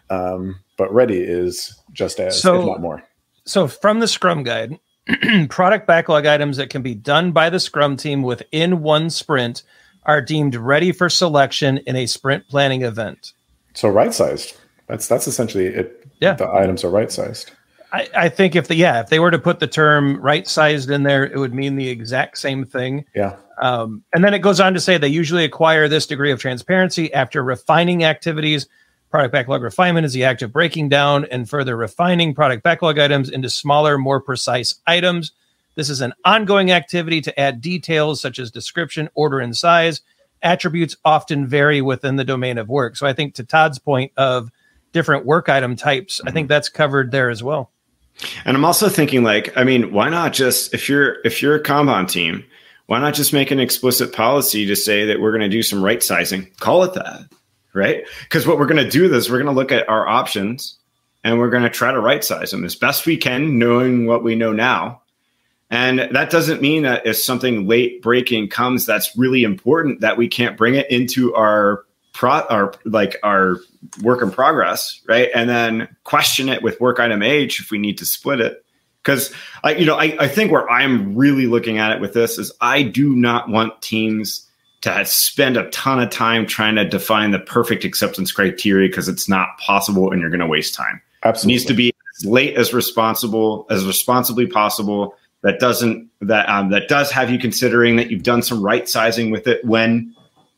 um, 0.10 0.60
but 0.77 0.91
ready 0.91 1.19
is 1.19 1.79
just 1.91 2.19
as, 2.19 2.41
so, 2.41 2.60
if 2.60 2.65
not 2.65 2.82
more. 2.82 3.03
So, 3.45 3.67
from 3.67 3.99
the 3.99 4.08
Scrum 4.08 4.41
Guide, 4.41 4.79
product 5.50 5.88
backlog 5.88 6.26
items 6.26 6.58
that 6.58 6.69
can 6.69 6.82
be 6.82 6.95
done 6.95 7.32
by 7.32 7.50
the 7.50 7.60
Scrum 7.60 7.98
team 7.98 8.22
within 8.22 8.82
one 8.82 9.10
sprint 9.10 9.63
are 10.06 10.22
deemed 10.22 10.56
ready 10.56 10.91
for 10.91 11.10
selection 11.10 11.78
in 11.80 11.95
a 11.95 12.06
sprint 12.06 12.48
planning 12.48 12.84
event. 12.84 13.34
So 13.74 13.89
right 13.89 14.13
sized. 14.13 14.56
That's 14.88 15.08
that's 15.08 15.28
essentially 15.28 15.67
it. 15.67 16.08
Yeah, 16.19 16.34
the 16.34 16.50
items 16.50 16.84
are 16.84 16.89
right 16.89 17.12
sized. 17.12 17.52
I, 17.91 18.08
I, 18.15 18.30
think 18.30 18.56
if 18.56 18.67
the 18.67 18.76
yeah 18.76 19.00
if 19.00 19.10
they 19.10 19.19
were 19.19 19.32
to 19.32 19.39
put 19.39 19.60
the 19.60 19.67
term 19.67 20.19
right 20.22 20.48
sized 20.48 20.89
in 20.89 21.04
there, 21.04 21.26
it 21.26 21.38
would 21.38 21.54
mean 21.54 21.76
the 21.76 21.89
exact 21.89 22.38
same 22.38 22.65
thing. 22.65 23.06
Yeah. 23.15 23.38
Um, 23.62 24.04
and 24.13 24.24
then 24.24 24.34
it 24.34 24.39
goes 24.39 24.60
on 24.60 24.74
to 24.74 24.80
say 24.80 24.98
they 24.98 25.08
usually 25.08 25.43
acquire 25.43 25.88
this 25.88 26.06
degree 26.06 26.32
of 26.32 26.39
transparency 26.39 27.13
after 27.13 27.43
refining 27.43 28.04
activities 28.04 28.67
Product 29.10 29.32
backlog 29.32 29.63
refinement 29.63 30.06
is 30.06 30.13
the 30.13 30.24
act 30.24 30.43
of 30.43 30.54
breaking 30.54 30.89
down 30.89 31.26
and 31.26 31.50
further 31.50 31.76
refining 31.76 32.36
product 32.36 32.62
backlog 32.62 33.00
items 33.00 33.30
into 33.30 33.50
smaller, 33.50 33.98
more 33.98 34.22
precise 34.22 34.76
items. 34.86 35.32
This 35.74 35.89
is 35.89 36.02
an 36.02 36.13
ongoing 36.24 36.69
activity 36.72 37.19
to 37.22 37.39
add 37.39 37.60
details 37.60 38.22
such 38.22 38.38
as 38.38 38.52
description, 38.52 39.10
order, 39.15 39.39
and 39.39 39.58
size. 39.58 40.02
Attributes 40.43 40.95
often 41.04 41.48
vary 41.48 41.82
within 41.82 42.17
the 42.17 42.24
domain 42.24 42.60
of 42.60 42.69
work. 42.69 42.95
So 42.95 43.08
I 43.08 43.13
think 43.13 43.34
to 43.36 43.43
Todd's 43.43 43.80
point 43.80 44.12
of 44.15 44.52
different 44.91 45.26
work 45.26 45.50
item 45.50 45.76
types, 45.76 46.22
I 46.22 46.32
think 46.32 46.45
mm-hmm. 46.45 46.50
that's 46.50 46.69
covered 46.69 47.10
there 47.10 47.32
as 47.32 47.41
well. 47.41 47.72
And 48.45 48.56
I'm 48.56 48.65
also 48.65 48.89
thinking 48.89 49.24
like, 49.24 49.58
I 49.58 49.63
mean, 49.63 49.91
why 49.91 50.10
not 50.10 50.34
just 50.34 50.74
if 50.74 50.88
you're 50.88 51.17
if 51.26 51.41
you're 51.41 51.56
a 51.56 51.63
Kanban 51.63 52.08
team, 52.08 52.45
why 52.86 53.00
not 53.00 53.15
just 53.15 53.34
make 53.34 53.50
an 53.50 53.60
explicit 53.60 54.13
policy 54.13 54.67
to 54.67 54.76
say 54.76 55.06
that 55.06 55.19
we're 55.19 55.32
going 55.32 55.41
to 55.41 55.50
do 55.50 55.63
some 55.63 55.84
right 55.84 56.04
sizing? 56.04 56.48
Call 56.60 56.84
it 56.84 56.93
that 56.93 57.22
right? 57.73 58.05
Because 58.23 58.47
what 58.47 58.58
we're 58.58 58.67
going 58.67 58.84
to 58.84 58.89
do 58.89 59.13
is 59.13 59.29
we're 59.29 59.41
going 59.41 59.53
to 59.53 59.60
look 59.60 59.71
at 59.71 59.89
our 59.89 60.08
options 60.08 60.77
and 61.23 61.39
we're 61.39 61.49
going 61.49 61.63
to 61.63 61.69
try 61.69 61.91
to 61.91 61.99
right 61.99 62.23
size 62.23 62.51
them 62.51 62.63
as 62.63 62.75
best 62.75 63.05
we 63.05 63.17
can, 63.17 63.60
knowing 63.60 64.05
what 64.05 64.23
we 64.23 64.36
know 64.36 64.53
now. 64.53 65.01
And 65.69 65.99
that 65.99 66.32
doesn't 66.32 66.62
mean 66.62 66.84
that 66.84 67.05
if 67.05 67.17
something 67.17 67.67
late 67.67 68.01
breaking 68.01 68.49
comes 68.49 68.86
that's 68.86 69.15
really 69.15 69.43
important, 69.43 70.01
that 70.01 70.17
we 70.17 70.27
can't 70.27 70.58
bring 70.58 70.75
it 70.75 70.89
into 70.89 71.36
our 71.36 71.86
pro 72.13 72.32
our 72.32 72.73
like 72.86 73.17
our 73.23 73.58
work 74.01 74.23
in 74.23 74.32
progress, 74.32 75.01
right? 75.08 75.29
And 75.36 75.47
then 75.47 75.95
question 76.03 76.49
it 76.49 76.63
with 76.63 76.82
work 76.82 76.99
item 76.99 77.21
age 77.21 77.60
if 77.60 77.69
we 77.69 77.77
need 77.77 77.99
to 77.99 78.05
split 78.05 78.41
it. 78.41 78.65
Because 79.03 79.34
I, 79.63 79.75
you 79.75 79.86
know, 79.86 79.95
I, 79.95 80.17
I 80.19 80.27
think 80.27 80.51
where 80.51 80.69
I'm 80.69 81.15
really 81.15 81.47
looking 81.47 81.77
at 81.77 81.91
it 81.91 82.01
with 82.01 82.13
this 82.13 82.38
is 82.38 82.51
I 82.60 82.84
do 82.84 83.15
not 83.15 83.47
want 83.47 83.82
teams 83.82 84.49
to 84.82 85.06
spend 85.06 85.58
a 85.58 85.70
ton 85.72 86.00
of 86.00 86.10
time 86.10 86.46
trying 86.46 86.76
to 86.76 86.86
define 86.88 87.32
the 87.32 87.39
perfect 87.39 87.84
acceptance 87.84 88.32
criteria 88.32 88.88
because 88.88 89.08
it's 89.08 89.28
not 89.28 89.58
possible 89.58 90.12
and 90.12 90.22
you're 90.22 90.30
going 90.30 90.39
to 90.39 90.48
waste 90.48 90.74
time. 90.74 91.02
Absolutely. 91.24 91.54
It 91.54 91.56
needs 91.56 91.65
to 91.65 91.74
be 91.74 91.94
as 92.18 92.26
late 92.26 92.56
as 92.56 92.74
responsible, 92.74 93.65
as 93.70 93.86
responsibly 93.86 94.48
possible. 94.48 95.15
That 95.42 95.60
doesn't 95.60 96.10
that 96.22 96.50
um, 96.50 96.70
that 96.70 96.89
does 96.89 97.12
have 97.12 97.30
you 97.30 97.39
considering 97.39 97.96
that 97.96 98.12
you've 98.12 98.24
done 98.24 98.42
some 98.42 98.62
right 98.62 98.88
sizing 98.88 99.32
with 99.32 99.48
it 99.48 99.63
when 99.63 100.13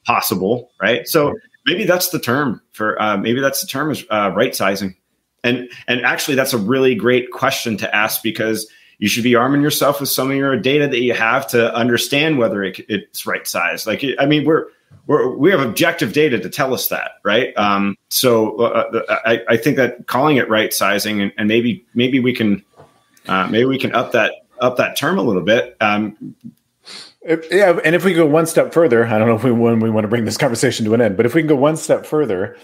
possible, 0.06 0.72
right? 0.82 1.08
So 1.08 1.36
maybe 1.68 1.84
that's 1.84 2.10
the 2.10 2.20
term 2.20 2.62
for 2.72 3.00
uh, 3.00 3.18
maybe 3.18 3.42
that's 3.42 3.62
the 3.62 3.68
term 3.68 3.92
is 3.92 4.04
uh, 4.10 4.32
right 4.36 4.56
sizing, 4.56 4.96
and 5.44 5.70
and 5.88 6.04
actually 6.04 6.34
that's 6.34 6.54
a 6.54 6.58
really 6.58 6.96
great 6.96 7.32
question 7.32 7.78
to 7.78 7.96
ask 7.96 8.24
because 8.24 8.68
you 9.02 9.08
should 9.08 9.24
be 9.24 9.34
arming 9.34 9.64
yourself 9.64 10.00
with 10.00 10.10
some 10.10 10.30
of 10.30 10.38
your 10.38 10.56
data 10.56 10.88
that 10.88 11.02
you 11.02 11.14
have 11.14 11.48
to 11.48 11.74
understand 11.74 12.38
whether 12.38 12.64
it, 12.64 12.80
it's 12.88 13.26
right 13.26 13.48
size. 13.48 13.88
Like, 13.88 14.06
I 14.20 14.28
mean, 14.28 14.46
we're, 14.46 14.68
we're, 15.08 15.36
we 15.36 15.50
have 15.50 15.60
objective 15.60 16.14
data 16.14 16.40
to 16.40 16.50
tell 16.50 16.72
us 16.72 16.88
that, 16.90 17.14
right? 17.24 17.52
Um, 17.58 17.98
so 18.10 18.58
uh, 18.60 19.02
uh, 19.10 19.18
I, 19.26 19.42
I, 19.50 19.58
think 19.58 19.78
that 19.78 20.06
calling 20.06 20.38
it 20.38 20.48
right 20.50 20.72
sizing 20.72 21.20
and, 21.20 21.34
and 21.36 21.48
maybe 21.48 21.84
maybe 21.96 22.20
we 22.20 22.32
can 22.32 22.64
uh, 23.28 23.48
maybe 23.48 23.66
we 23.66 23.80
can 23.80 23.92
up 23.96 24.12
that 24.12 24.34
up 24.60 24.78
that 24.78 24.96
term 24.96 25.18
a 25.18 25.24
little 25.24 25.42
bit. 25.42 25.76
Um, 25.82 26.36
if, 27.22 27.52
yeah, 27.52 27.80
and 27.84 27.96
if 27.96 28.06
we 28.06 28.14
go 28.14 28.28
one 28.28 28.46
step 28.46 28.72
further, 28.72 29.08
I 29.08 29.18
don't 29.18 29.28
know 29.28 29.36
if 29.36 29.44
we 29.44 29.52
when 29.52 29.80
we 29.80 29.90
want 29.90 30.04
to 30.04 30.10
bring 30.10 30.26
this 30.26 30.38
conversation 30.38 30.86
to 30.86 30.94
an 30.94 31.02
end, 31.02 31.18
but 31.18 31.26
if 31.26 31.34
we 31.34 31.42
can 31.42 31.48
go 31.48 31.56
one 31.56 31.76
step 31.76 32.06
further, 32.06 32.56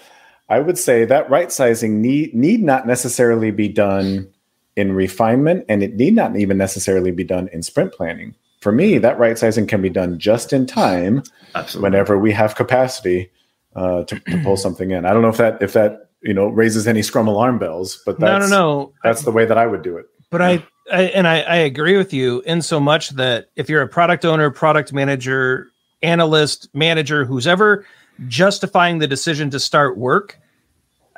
I 0.50 0.60
would 0.60 0.78
say 0.78 1.04
that 1.06 1.32
right 1.32 1.52
sizing 1.52 2.00
need 2.00 2.36
need 2.36 2.64
not 2.64 2.86
necessarily 2.86 3.50
be 3.50 3.70
done 3.70 4.32
in 4.78 4.94
refinement, 4.94 5.66
and 5.68 5.82
it 5.82 5.96
need 5.96 6.14
not 6.14 6.38
even 6.38 6.56
necessarily 6.56 7.10
be 7.10 7.24
done 7.24 7.50
in 7.52 7.64
sprint 7.64 7.92
planning. 7.92 8.36
For 8.62 8.72
me, 8.72 9.00
that 9.00 9.18
right 9.18 9.38
sizing 9.38 9.66
can 9.66 9.82
be 9.82 9.90
done 9.90 10.20
just 10.20 10.54
in 10.54 10.68
time, 10.68 11.24
Absolutely. 11.56 11.90
whenever 11.90 12.18
we 12.18 12.32
have 12.32 12.56
capacity 12.56 13.32
uh, 13.76 14.04
to, 14.04 14.20
to, 14.20 14.44
pull 14.44 14.56
something 14.56 14.92
in. 14.92 15.06
I 15.06 15.14
don't 15.14 15.24
know 15.24 15.30
if 15.30 15.38
that 15.38 15.62
if 15.62 15.74
that 15.74 16.12
you 16.22 16.34
know 16.34 16.48
raises 16.48 16.88
any 16.88 17.02
Scrum 17.02 17.28
alarm 17.28 17.58
bells, 17.58 18.02
but 18.06 18.20
that's, 18.20 18.50
no, 18.50 18.58
no, 18.58 18.80
no. 18.80 18.94
That's 19.04 19.24
the 19.24 19.32
way 19.32 19.46
that 19.46 19.58
I 19.58 19.66
would 19.66 19.82
do 19.82 19.98
it. 19.98 20.06
But 20.30 20.42
I, 20.42 20.64
I 20.92 21.04
and 21.04 21.28
I, 21.28 21.42
I 21.42 21.56
agree 21.56 21.98
with 21.98 22.14
you 22.14 22.42
in 22.42 22.62
so 22.62 22.80
much 22.80 23.10
that 23.12 23.50
if 23.56 23.70
you're 23.70 23.82
a 23.82 23.88
product 23.88 24.26
owner, 24.26 24.52
product 24.52 24.94
manager, 24.94 25.70
analyst, 26.04 26.70
manager, 26.74 27.26
who's 27.26 27.48
ever 27.48 27.86
justifying 28.28 29.00
the 29.00 29.08
decision 29.08 29.50
to 29.52 29.60
start 29.60 29.98
work, 29.98 30.40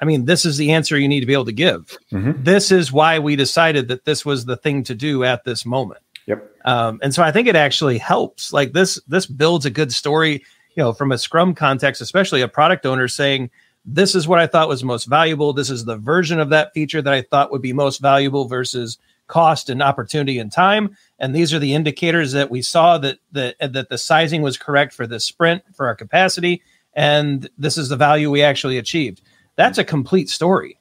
I 0.02 0.06
mean, 0.06 0.26
this 0.26 0.46
is 0.46 0.58
the 0.58 0.72
answer 0.72 0.98
you 0.98 1.08
need 1.08 1.20
to 1.22 1.26
be 1.26 1.34
able 1.34 1.46
to 1.46 1.52
give. 1.52 1.98
Mm-hmm. 2.12 2.44
This 2.44 2.72
is 2.72 2.92
why 2.92 3.20
we 3.20 3.36
decided 3.36 3.88
that 3.90 4.06
this 4.06 4.26
was 4.26 4.46
the 4.46 4.58
thing 4.58 4.84
to 4.86 4.96
do 4.96 5.24
at 5.24 5.44
this 5.44 5.66
moment. 5.66 6.02
Yep. 6.26 6.52
Um, 6.66 7.00
and 7.02 7.14
so 7.14 7.24
I 7.24 7.32
think 7.32 7.48
it 7.48 7.56
actually 7.56 7.98
helps. 7.98 8.54
Like 8.54 8.72
this, 8.72 9.00
this 9.08 9.26
builds 9.26 9.66
a 9.66 9.72
good 9.72 9.92
story. 9.92 10.44
You 10.76 10.84
know, 10.84 10.94
from 10.94 11.12
a 11.12 11.18
Scrum 11.18 11.56
context, 11.56 12.02
especially 12.02 12.42
a 12.42 12.48
product 12.48 12.86
owner 12.86 13.08
saying, 13.08 13.50
"This 13.84 14.16
is 14.16 14.28
what 14.28 14.40
I 14.40 14.48
thought 14.48 14.70
was 14.70 14.84
most 14.84 15.06
valuable. 15.06 15.52
This 15.52 15.70
is 15.70 15.84
the 15.84 15.98
version 15.98 16.40
of 16.40 16.50
that 16.52 16.74
feature 16.74 17.02
that 17.02 17.14
I 17.14 17.24
thought 17.24 17.52
would 17.52 17.62
be 17.62 17.74
most 17.74 18.00
valuable." 18.00 18.46
Versus 18.46 18.98
cost 19.30 19.70
and 19.70 19.82
opportunity 19.82 20.38
and 20.38 20.52
time. 20.52 20.98
And 21.18 21.34
these 21.34 21.54
are 21.54 21.60
the 21.60 21.74
indicators 21.74 22.34
that 22.34 22.50
we 22.50 22.62
saw 22.62 22.98
that 22.98 23.20
the 23.32 23.56
that 23.60 23.90
the 23.90 23.98
sizing 23.98 24.42
was 24.42 24.58
correct 24.58 24.94
for 24.94 25.08
this 25.08 25.24
sprint 25.24 25.64
for 25.74 25.88
our 25.88 25.96
capacity, 25.96 26.62
and 26.94 27.50
this 27.58 27.78
is 27.78 27.88
the 27.88 27.96
value 27.96 28.30
we 28.30 28.44
actually 28.44 28.78
achieved. 28.78 29.22
That's 29.60 29.78
a 29.78 29.84
complete 29.84 30.30
story. 30.30 30.80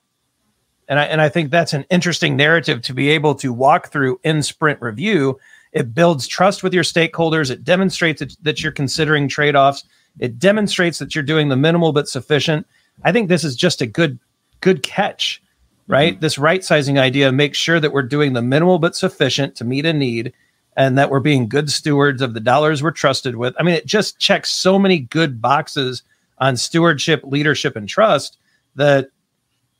And 0.88 1.00
I 1.00 1.04
and 1.06 1.20
I 1.20 1.28
think 1.28 1.50
that's 1.50 1.72
an 1.72 1.84
interesting 1.90 2.36
narrative 2.36 2.80
to 2.82 2.94
be 2.94 3.10
able 3.10 3.34
to 3.34 3.52
walk 3.52 3.90
through 3.90 4.20
in 4.22 4.40
sprint 4.40 4.80
review. 4.80 5.40
It 5.72 5.92
builds 5.92 6.28
trust 6.28 6.62
with 6.62 6.72
your 6.72 6.84
stakeholders. 6.84 7.50
It 7.50 7.64
demonstrates 7.64 8.20
that, 8.20 8.36
that 8.42 8.62
you're 8.62 8.70
considering 8.70 9.26
trade-offs. 9.26 9.82
It 10.20 10.38
demonstrates 10.38 11.00
that 11.00 11.12
you're 11.12 11.24
doing 11.24 11.48
the 11.48 11.56
minimal 11.56 11.92
but 11.92 12.08
sufficient. 12.08 12.68
I 13.02 13.10
think 13.10 13.28
this 13.28 13.42
is 13.42 13.56
just 13.56 13.82
a 13.82 13.86
good 13.86 14.20
good 14.60 14.84
catch 14.84 15.42
right? 15.88 16.12
Mm-hmm. 16.12 16.20
This 16.20 16.38
right 16.38 16.62
sizing 16.62 16.98
idea 16.98 17.32
makes 17.32 17.58
sure 17.58 17.80
that 17.80 17.92
we're 17.92 18.02
doing 18.02 18.34
the 18.34 18.42
minimal 18.42 18.78
but 18.78 18.94
sufficient 18.94 19.56
to 19.56 19.64
meet 19.64 19.86
a 19.86 19.92
need 19.92 20.34
and 20.76 20.96
that 20.98 21.10
we're 21.10 21.18
being 21.18 21.48
good 21.48 21.70
stewards 21.70 22.22
of 22.22 22.34
the 22.34 22.40
dollars 22.40 22.82
we're 22.82 22.92
trusted 22.92 23.36
with. 23.36 23.54
I 23.58 23.64
mean, 23.64 23.74
it 23.74 23.86
just 23.86 24.20
checks 24.20 24.50
so 24.50 24.78
many 24.78 24.98
good 24.98 25.42
boxes 25.42 26.02
on 26.36 26.56
stewardship, 26.56 27.22
leadership, 27.24 27.74
and 27.74 27.88
trust 27.88 28.36
that 28.78 29.10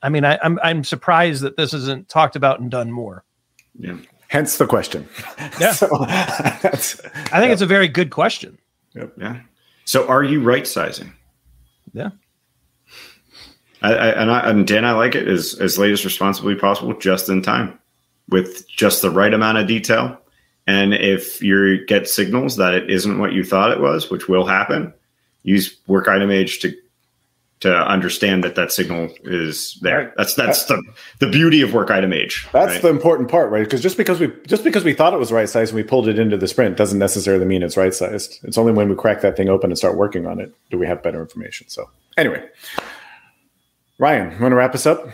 I 0.03 0.09
mean, 0.09 0.25
I, 0.25 0.35
am 0.35 0.41
I'm, 0.43 0.61
I'm 0.63 0.85
surprised 0.85 1.43
that 1.43 1.57
this 1.57 1.75
isn't 1.75 2.09
talked 2.09 2.37
about 2.37 2.61
and 2.61 2.71
done 2.71 2.93
more. 2.93 3.25
Yeah. 3.79 3.97
Hence 4.29 4.59
the 4.59 4.67
question. 4.67 5.09
Yeah. 5.59 5.73
so, 5.73 5.89
I 6.05 6.77
think 6.77 7.33
yeah. 7.33 7.53
it's 7.53 7.63
a 7.63 7.67
very 7.67 7.89
good 7.89 8.11
question. 8.11 8.59
Yep. 8.95 9.15
Yeah. 9.19 9.41
So, 9.85 10.07
are 10.07 10.23
you 10.23 10.43
right 10.43 10.67
sizing? 10.67 11.13
Yeah. 11.93 12.11
I, 13.81 13.95
I, 13.95 14.09
and, 14.21 14.31
I, 14.31 14.51
and 14.51 14.67
Dan, 14.67 14.85
I 14.85 14.93
like 14.93 15.15
it 15.15 15.27
as 15.29 15.55
as 15.55 15.79
late 15.79 15.93
as 15.93 16.05
responsibly 16.05 16.57
possible, 16.57 16.95
just 16.99 17.29
in 17.29 17.43
time, 17.43 17.79
with 18.29 18.69
just 18.69 19.03
the 19.03 19.11
right 19.11 19.33
amount 19.33 19.59
of 19.59 19.67
detail. 19.67 20.19
And 20.67 20.93
if 20.93 21.41
you 21.41 21.87
get 21.87 22.09
signals 22.09 22.57
that 22.57 22.75
it 22.75 22.91
isn't 22.91 23.19
what 23.19 23.33
you 23.33 23.43
thought 23.43 23.71
it 23.71 23.81
was, 23.81 24.11
which 24.11 24.29
will 24.29 24.45
happen, 24.45 24.93
use 25.43 25.75
work 25.87 26.09
item 26.09 26.31
age 26.31 26.59
to 26.61 26.75
to 27.61 27.75
understand 27.75 28.45
that 28.45 28.55
that 28.55 28.71
signal 28.71 29.11
is 29.25 29.79
there. 29.83 29.99
Right. 29.99 30.13
That's 30.17 30.35
that's 30.35 30.65
the 30.67 30.83
the 31.19 31.29
beauty 31.29 31.63
of 31.63 31.75
work 31.75 31.91
item 31.91 32.13
age. 32.13 32.47
That's 32.53 32.75
right? 32.75 32.83
the 32.83 32.89
important 32.89 33.29
part, 33.31 33.51
right? 33.51 33.65
Because 33.65 33.83
just 33.83 33.97
because 33.97 34.21
we 34.21 34.33
just 34.47 34.65
because 34.65 34.85
we 34.85 34.95
thought 34.95 35.13
it 35.13 35.19
was 35.19 35.33
right 35.33 35.49
size 35.49 35.71
and 35.71 35.77
we 35.77 35.83
pulled 35.83 36.09
it 36.09 36.19
into 36.19 36.37
the 36.37 36.47
sprint 36.47 36.77
doesn't 36.77 36.99
necessarily 36.99 37.45
mean 37.45 37.63
it's 37.63 37.77
right 37.77 37.95
sized. 37.95 38.39
It's 38.45 38.59
only 38.59 38.73
when 38.73 38.89
we 38.89 38.95
crack 38.95 39.23
that 39.23 39.37
thing 39.37 39.49
open 39.49 39.71
and 39.71 39.79
start 39.79 39.97
working 39.97 40.27
on 40.27 40.41
it 40.41 40.55
do 40.71 40.79
we 40.79 40.87
have 40.87 41.03
better 41.03 41.21
information. 41.21 41.69
So 41.69 41.91
anyway, 42.17 42.49
Ryan, 43.99 44.33
you 44.33 44.41
want 44.41 44.53
to 44.53 44.57
wrap 44.57 44.75
us 44.75 44.87
up? 44.87 45.09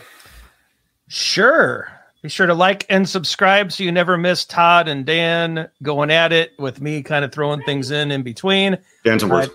Sure. 1.07 1.91
Be 2.21 2.29
sure 2.29 2.47
to 2.47 2.55
like 2.55 2.85
and 2.89 3.07
subscribe 3.07 3.71
so 3.71 3.83
you 3.83 3.91
never 3.91 4.17
miss 4.17 4.45
Todd 4.45 4.87
and 4.87 5.05
Dan 5.05 5.69
going 5.83 6.09
at 6.09 6.33
it 6.33 6.53
with 6.57 6.81
me 6.81 7.03
kind 7.03 7.23
of 7.23 7.31
throwing 7.31 7.61
things 7.63 7.91
in 7.91 8.11
in 8.11 8.23
between. 8.23 8.79
Dan's 9.03 9.21
a 9.21 9.27
word. 9.27 9.51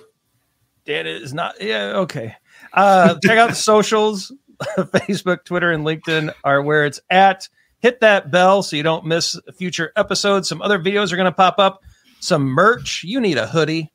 Dan 0.87 1.07
is 1.07 1.35
not. 1.35 1.61
Yeah. 1.61 1.92
Okay. 1.96 2.37
Uh, 2.72 3.16
check 3.24 3.38
out 3.38 3.50
the 3.50 3.56
socials. 3.56 4.33
Facebook, 4.61 5.44
Twitter, 5.44 5.72
and 5.72 5.85
LinkedIn 5.85 6.33
are 6.44 6.62
where 6.62 6.85
it's 6.85 7.00
at. 7.09 7.48
Hit 7.78 8.00
that 8.00 8.30
bell 8.30 8.62
so 8.62 8.76
you 8.76 8.83
don't 8.83 9.06
miss 9.06 9.38
future 9.56 9.92
episodes. 9.96 10.48
Some 10.48 10.61
other 10.61 10.78
videos 10.78 11.12
are 11.12 11.16
going 11.16 11.24
to 11.24 11.33
pop 11.33 11.59
up. 11.59 11.83
Some 12.20 12.42
merch. 12.44 13.02
You 13.04 13.20
need 13.20 13.38
a 13.38 13.46
hoodie. 13.46 13.90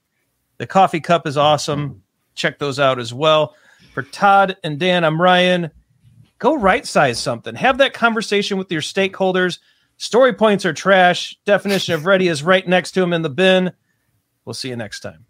The 0.58 0.66
coffee 0.66 1.02
cup 1.02 1.28
is 1.28 1.38
awesome. 1.38 2.02
Check 2.34 2.58
those 2.58 2.80
out 2.80 3.00
as 3.00 3.14
well. 3.14 3.56
For 3.94 4.02
Todd 4.02 4.58
and 4.64 4.80
Dan, 4.80 5.04
I'm 5.04 5.22
Ryan. 5.22 5.70
Go 6.40 6.58
right 6.58 6.86
size 6.86 7.20
something. 7.20 7.56
Have 7.56 7.78
that 7.78 7.94
conversation 7.94 8.58
with 8.58 8.72
your 8.72 8.82
stakeholders. 8.82 9.60
Story 9.98 10.34
points 10.34 10.66
are 10.66 10.74
trash. 10.74 11.38
Definition 11.46 11.94
of 11.94 12.06
ready 12.06 12.28
is 12.28 12.44
right 12.44 12.68
next 12.68 12.92
to 12.92 13.02
them 13.02 13.14
in 13.14 13.22
the 13.22 13.30
bin. 13.30 13.72
We'll 14.44 14.54
see 14.54 14.70
you 14.70 14.76
next 14.76 15.00
time. 15.02 15.26